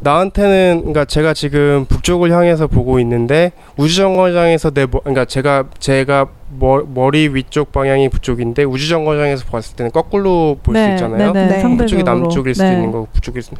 [0.00, 7.28] 나한테는 그러니까 제가 지금 북쪽을 향해서 보고 있는데 우주정거장에서 내 그러니까 제가 제가 머, 머리
[7.28, 11.32] 위쪽 방향이 북쪽인데 우주정거장에서 봤을 때는 거꾸로 볼수 네, 있잖아요.
[11.32, 11.76] 네, 네, 네.
[11.76, 12.74] 북쪽이 남쪽일 수도 네.
[12.74, 13.52] 있는 거고 북쪽일 수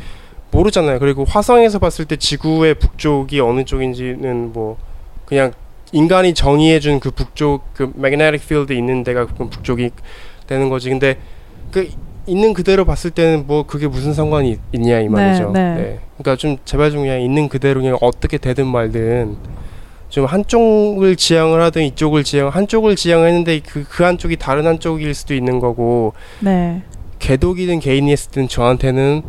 [0.51, 0.99] 모르잖아요.
[1.01, 4.77] 그리고 화성에서 봤을 때 지구의 북쪽이 어느 쪽인지는 뭐
[5.25, 5.53] 그냥
[5.93, 9.91] 인간이 정의해준 그 북쪽 그 magnetic field 있는 데가 북쪽이
[10.47, 10.91] 되는 거지.
[10.91, 11.19] 근데
[11.71, 11.89] 그
[12.27, 15.51] 있는 그대로 봤을 때는 뭐 그게 무슨 상관이 있냐 이 말이죠.
[15.51, 15.75] 네, 네.
[15.75, 16.01] 네.
[16.17, 19.37] 그러니까 좀 제발 좀 그냥 있는 그대로 그냥 어떻게 되든 말든
[20.09, 25.59] 좀 한쪽을 지향을 하든 이쪽을 지향 한쪽을 지향했는데 그, 그 한쪽이 다른 한쪽일 수도 있는
[25.59, 26.83] 거고 네.
[27.19, 29.23] 개독이든 개인이었든 저한테는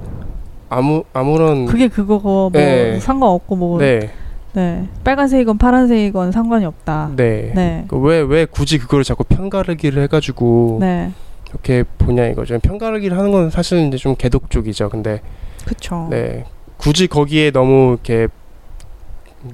[0.70, 3.00] 아무 아무런 그게 그거고 뭐 네.
[3.00, 4.12] 상관없고 뭐 네.
[4.54, 4.88] 네.
[5.04, 7.12] 빨간색이건 파란색이건 상관이 없다.
[7.16, 7.52] 네.
[7.54, 7.86] 네.
[7.92, 11.12] 왜왜 그왜 굳이 그걸 자꾸 편가르기를 해가지고 네.
[11.56, 12.60] 이렇게 보냐 이거죠.
[12.60, 14.90] 평가르기를 하는 건 사실 이제 좀 개독 쪽이죠.
[14.90, 15.22] 근데
[15.66, 16.08] 그쵸.
[16.12, 16.46] 네.
[16.78, 18.28] 굳이 거기에 너무 이렇게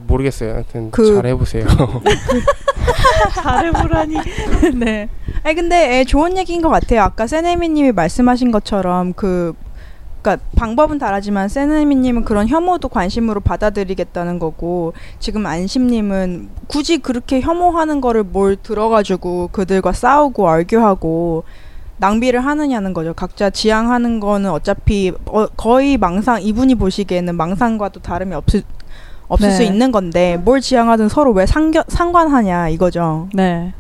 [0.08, 0.54] 모르겠어요.
[0.54, 1.16] 하여튼 그...
[1.16, 1.66] 잘 해보세요.
[3.36, 4.16] 잘해보라니.
[4.76, 5.10] 네.
[5.44, 7.02] 아니 근데 예, 좋은 얘기인 것 같아요.
[7.02, 9.54] 아까 세네미님이 말씀하신 것처럼 그
[10.22, 18.24] 그러니까 방법은 다르지만 세네미님은 그런 혐오도 관심으로 받아들이겠다는 거고 지금 안심님은 굳이 그렇게 혐오하는 거를
[18.24, 21.44] 뭘 들어가지고 그들과 싸우고 알교하고
[22.02, 23.14] 낭비를 하느냐는 거죠.
[23.14, 28.64] 각자 지향하는 거는 어차피 어, 거의 망상 이분이 보시기에는 망상과도 다름이 없을
[29.28, 29.56] 없을 네.
[29.56, 33.30] 수 있는 건데 뭘 지향하든 서로 왜 상겨, 상관하냐 이거죠.
[33.34, 33.74] 네.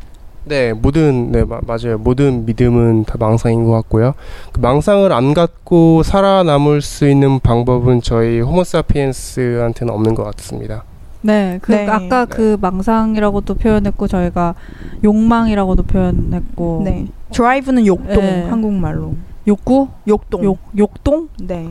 [0.43, 1.97] 네, 모든 네 마, 맞아요.
[1.97, 4.13] 모든 믿음은 다 망상인 것 같고요.
[4.51, 10.83] 그 망상을 안 갖고 살아남을 수 있는 방법은 저희 호모사피엔스한테는 없는 것 같습니다.
[11.21, 11.87] 네, 그 네.
[11.87, 12.57] 아까 그 네.
[12.57, 14.55] 그 망상이라고도 표현했고 저희가
[15.03, 16.81] 욕망이라고도 표현했고.
[16.83, 17.07] 네.
[17.31, 18.43] 드라이브는 욕동 네.
[18.47, 19.15] 한국말로.
[19.47, 19.87] 욕구?
[20.07, 20.43] 욕동.
[20.43, 21.29] 욕 욕동?
[21.39, 21.69] 네.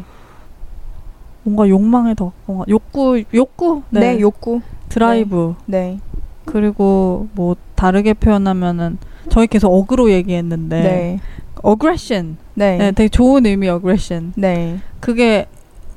[1.42, 3.82] 뭔가 욕망에 더 뭔가 욕구 욕구?
[3.90, 4.61] 네, 네 욕구.
[4.88, 5.55] 드라이브.
[5.66, 5.98] 네.
[6.44, 8.98] 그리고 뭐 다르게 표현하면은
[9.28, 11.20] 저희 계속 어그로 얘기했는데 네.
[11.62, 12.36] aggression.
[12.55, 12.78] 네.
[12.78, 12.92] 네.
[12.92, 14.32] 되게 좋은 의미 aggression.
[14.36, 14.78] 네.
[14.98, 15.46] 그게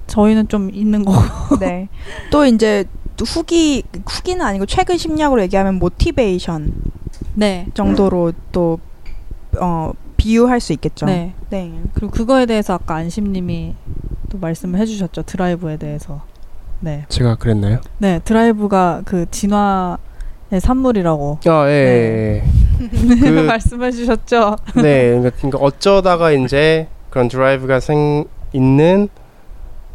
[0.08, 1.58] 저희는 좀 있는 거고.
[1.60, 1.90] 네.
[2.32, 2.86] 또 이제
[3.24, 6.74] 아주 후기 후기는 아니고 최근 심리학으로 얘기하면 motivation
[7.36, 7.66] 네.
[7.74, 8.80] 정도로 또
[9.60, 11.06] 어, 비유할 수 있겠죠.
[11.06, 11.34] 네.
[11.50, 11.74] 네.
[11.94, 13.76] 그리고 그거에 대해서 아까 안심님이
[14.30, 15.24] 또 말씀을 해주셨죠.
[15.24, 16.22] 드라이브에 대해서.
[16.80, 17.06] 네.
[17.10, 17.80] 제가 그랬나요?
[17.98, 18.20] 네.
[18.24, 19.98] 드라이브가 그 진화의
[20.60, 21.40] 산물이라고.
[21.46, 21.72] 아, 예.
[21.72, 22.44] 예 네.
[22.82, 23.20] 예, 예.
[23.20, 24.58] 그, 말씀해 주셨죠.
[24.76, 25.20] 네.
[25.20, 29.10] 그러니까 어쩌다가 이제 그런 드라이브가 생, 있는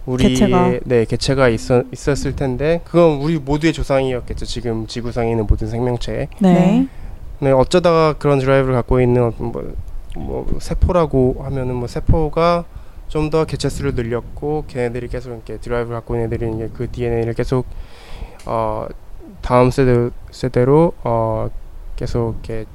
[0.09, 0.81] 우리의 개체가.
[0.85, 4.47] 네 개체가 있었, 있었을 텐데 그건 우리 모두의 조상이었겠죠.
[4.47, 6.29] 지금 지구상에 있는 모든 생명체.
[6.41, 6.89] 네.
[7.41, 9.75] 네 어쩌다가 그런 드라이브를 갖고 있는 뭐,
[10.17, 12.65] 뭐 세포라고 하면은 뭐 세포가
[13.09, 17.35] 좀 더 개체 수를 늘렸고 걔네들이 계속 이렇게 드라이브를 갖고 있는 애들이 이제 그 DNA를
[17.35, 17.67] 계속
[18.47, 18.87] 어
[19.41, 21.49] 다음 세대 세대로 어
[21.97, 22.67] 계속 이렇게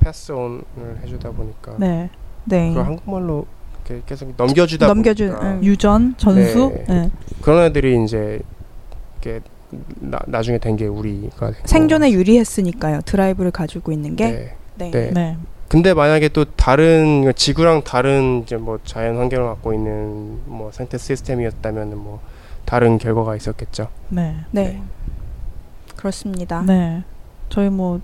[0.00, 0.64] 패스온을
[1.02, 2.10] 해주다 보니까 네.
[2.44, 2.74] 네.
[2.74, 3.46] 그 한국말로
[3.86, 6.84] 이렇게 계속 넘겨주다 넘겨준 보니까 유전 전수 네.
[6.88, 7.10] 네.
[7.40, 8.40] 그런 애들이 이제
[9.22, 9.40] 이렇게
[10.00, 14.56] 나, 나중에 된 게 우리가 생존에 유리했으니까요 드라이브를 가지고 있는 게 네.
[14.76, 14.90] 네.
[14.90, 15.10] 네.
[15.12, 15.36] 네.
[15.68, 21.96] 근데 만약에 또 다른 지구랑 다른 이제 뭐 자연 환경을 갖고 있는 뭐 생태 시스템이었다면
[21.96, 22.20] 뭐
[22.66, 23.88] 다른 결과가 있었겠죠.
[24.10, 24.36] 네.
[24.50, 24.64] 네.
[24.64, 24.82] 네.
[25.96, 26.62] 그렇습니다.
[26.62, 27.02] 네.
[27.48, 28.00] 저희 뭐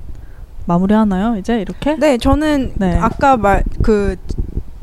[0.64, 1.37] 마무리 하나요?
[1.37, 1.97] 이제 이렇게?
[1.97, 2.97] 네, 저는 네.
[2.97, 4.16] 아까 말 그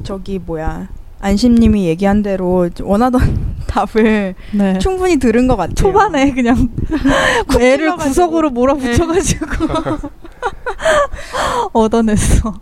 [0.05, 0.87] 저기 뭐야
[1.19, 4.77] 안심님이 얘기한 대로 원하던 답을 네.
[4.79, 5.73] 충분히 들은 것 같아요.
[5.75, 6.69] 초반에 그냥
[7.59, 10.09] 애를 구석으로 몰아붙여가지고 네.
[11.73, 12.53] 얻어냈어.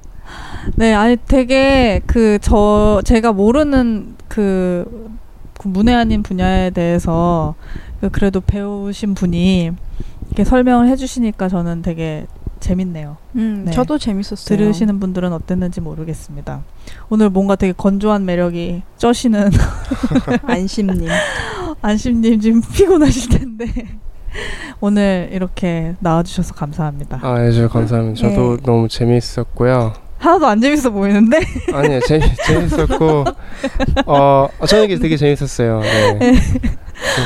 [0.76, 5.12] 네, 아니 되게 그 저 제가 모르는 그,
[5.60, 7.56] 그 문외 아닌 분야에 대해서
[8.00, 9.72] 그 그래도 배우신 분이
[10.28, 12.26] 이렇게 설명을 해주시니까 저는 되게
[12.64, 13.18] 재밌네요.
[13.36, 13.72] 음, 네.
[13.72, 14.58] 저도 재밌었어요.
[14.58, 16.64] 들으시는 분들은 어땠는지 모르겠습니다.
[17.10, 19.52] 오늘 뭔가 되게 건조한 매력이 쩌시는
[20.44, 21.08] 안심님.
[21.82, 23.66] 안심님 지금 피곤하실 텐데
[24.80, 27.20] 오늘 이렇게 나와주셔서 감사합니다.
[27.22, 28.30] 아, 네, 저 감사합니다.
[28.30, 28.64] 저도 네.
[28.64, 29.94] 너무 재밌었고요.
[30.24, 31.38] 하나도 안 재밌어 보이는데?
[31.74, 33.26] 아니요, 재, 재밌었고,
[34.06, 35.82] 어, 저는 이게 되게 재밌었어요.
[35.82, 36.14] 네.
[36.20, 36.34] 네.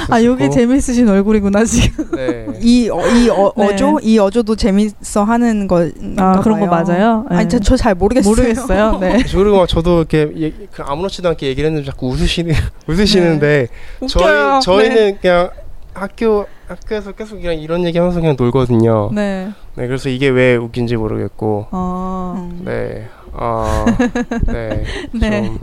[0.09, 2.09] 아 여기 재밌으신 얼굴이구나 지금.
[2.15, 2.47] 네.
[2.59, 3.65] 이, 어, 이 어, 네.
[3.65, 5.87] 어조 이 어조도 재밌어 하는 거.
[6.17, 7.25] 아 그런 거 맞아요?
[7.29, 7.37] 네.
[7.37, 8.31] 아니 저잘 모르겠어요.
[8.31, 8.97] 모르겠어요.
[9.01, 9.23] 네.
[9.31, 12.55] 그리고 저도 이렇게 예, 그 아무렇지도 않게 얘기를 했는데 자꾸 웃으시는
[12.87, 13.67] 웃으시는데
[13.99, 14.07] 네.
[14.07, 15.17] 저희 저희는 네.
[15.21, 15.51] 그냥
[15.97, 19.09] 학교 학교에서 계속 그냥 이런 얘기하면서 그냥 놀거든요.
[19.13, 19.49] 네.
[19.75, 21.67] 네 그래서 이게 왜 웃긴지 모르겠고.
[21.71, 22.49] 어.
[22.63, 23.07] 네.
[23.33, 23.85] 어,
[24.47, 24.83] 네.
[25.13, 25.43] 네.
[25.45, 25.59] 좀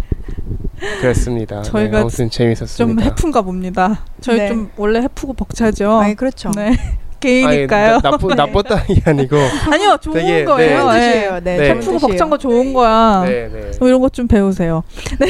[1.00, 1.62] 그렇습니다.
[1.62, 2.76] 네, 저희가 네, 아무튼 재밌었습니다.
[2.76, 4.04] 좀 해픈가 봅니다.
[4.20, 4.48] 저희 네.
[4.48, 5.90] 좀 원래 해프고 벅차죠.
[5.98, 6.50] 아니 그렇죠.
[6.54, 6.72] 네.
[7.20, 8.00] 게이니까요.
[8.02, 8.34] 나쁘 네.
[8.34, 9.36] 나빴다는 게 아니고
[9.72, 10.90] 아니요 좋은 되게, 거예요.
[10.92, 11.40] 네.
[11.40, 11.56] 네.
[11.56, 11.68] 네.
[11.70, 13.22] 해프고 벅찬 거 좋은 거야.
[13.24, 13.70] 네, 네.
[13.78, 14.82] 뭐 이런 것 좀 배우세요.
[15.18, 15.28] 네.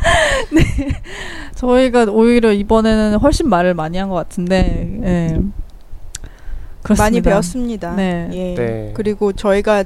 [0.52, 0.62] 네.
[1.54, 5.38] 저희가 오히려 이번에는 훨씬 말을 많이 한 것 같은데, 네.
[6.82, 7.04] 그렇습니다.
[7.04, 7.94] 많이 배웠습니다.
[7.94, 8.28] 네.
[8.32, 8.54] 예.
[8.54, 8.90] 네.
[8.94, 9.84] 그리고 저희가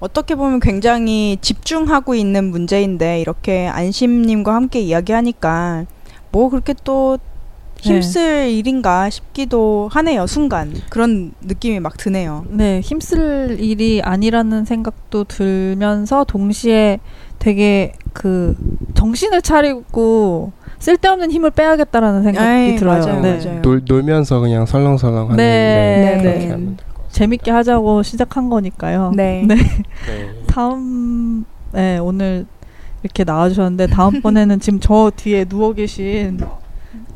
[0.00, 5.84] 어떻게 보면 굉장히 집중하고 있는 문제인데 이렇게 안심님과 함께 이야기하니까
[6.32, 7.18] 뭐 그렇게 또
[7.78, 8.52] 힘쓸 네.
[8.52, 12.46] 일인가 싶기도 하네요 순간 그런 느낌이 막 드네요.
[12.48, 17.00] 네, 힘쓸 일이 아니라는 생각도 들면서 동시에
[17.38, 18.56] 되게 그
[19.02, 23.04] 정신을 차리고 쓸데없는 힘을 빼야겠다라는 생각이 에이, 들어요.
[23.04, 23.36] 맞아요, 네.
[23.44, 23.62] 맞아요.
[23.62, 26.76] 놀, 놀면서 그냥 설렁설렁 하는 네, 네, 네.
[27.10, 29.12] 재밌게 하자고 시작한 거니까요.
[29.16, 29.44] 네.
[29.46, 29.56] 네.
[30.06, 30.32] 네.
[30.46, 32.46] 다음 네, 오늘
[33.02, 36.38] 이렇게 나와주셨는데 다음번에는 지금 저 뒤에 누워 계신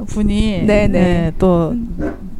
[0.08, 0.88] 분이 네네.
[0.88, 0.88] 네.
[0.88, 1.76] 네, 또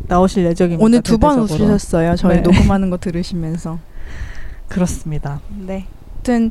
[0.09, 0.85] 나오실 예정입니다.
[0.85, 2.17] 오늘 두번 오셨어요.
[2.17, 2.43] 저희 네.
[2.43, 3.79] 녹음하는 거 들으시면서.
[4.67, 5.41] 그렇습니다.
[5.57, 5.87] 네.
[6.27, 6.51] 하여튼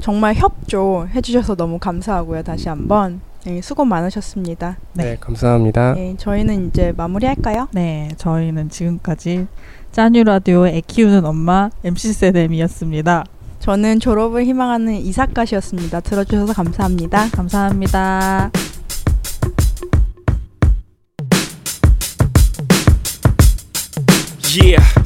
[0.00, 2.42] 정말 협조 해 주셔서 너무 감사하고요.
[2.42, 3.20] 다시 한번.
[3.44, 4.76] 네, 수고 많으셨습니다.
[4.94, 5.94] 네, 네 감사합니다.
[5.94, 7.68] 네, 저희는 이제 마무리할까요?
[7.72, 9.46] 네, 저희는 지금까지
[9.92, 13.24] 짜뉴 라디오 애 키우는 엄마 MC 세뎀이었습니다.
[13.60, 16.00] 저는 졸업을 희망하는 이사카시였습니다.
[16.00, 17.28] 들어주셔서 감사합니다.
[17.30, 18.50] 감사합니다.
[24.58, 25.05] Yeah.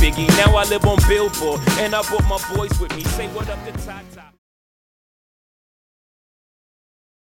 [0.01, 0.27] Biggie.
[0.29, 3.03] Now I live on Billboard, and I brought my boys with me.
[3.03, 4.10] Say what up to Tata.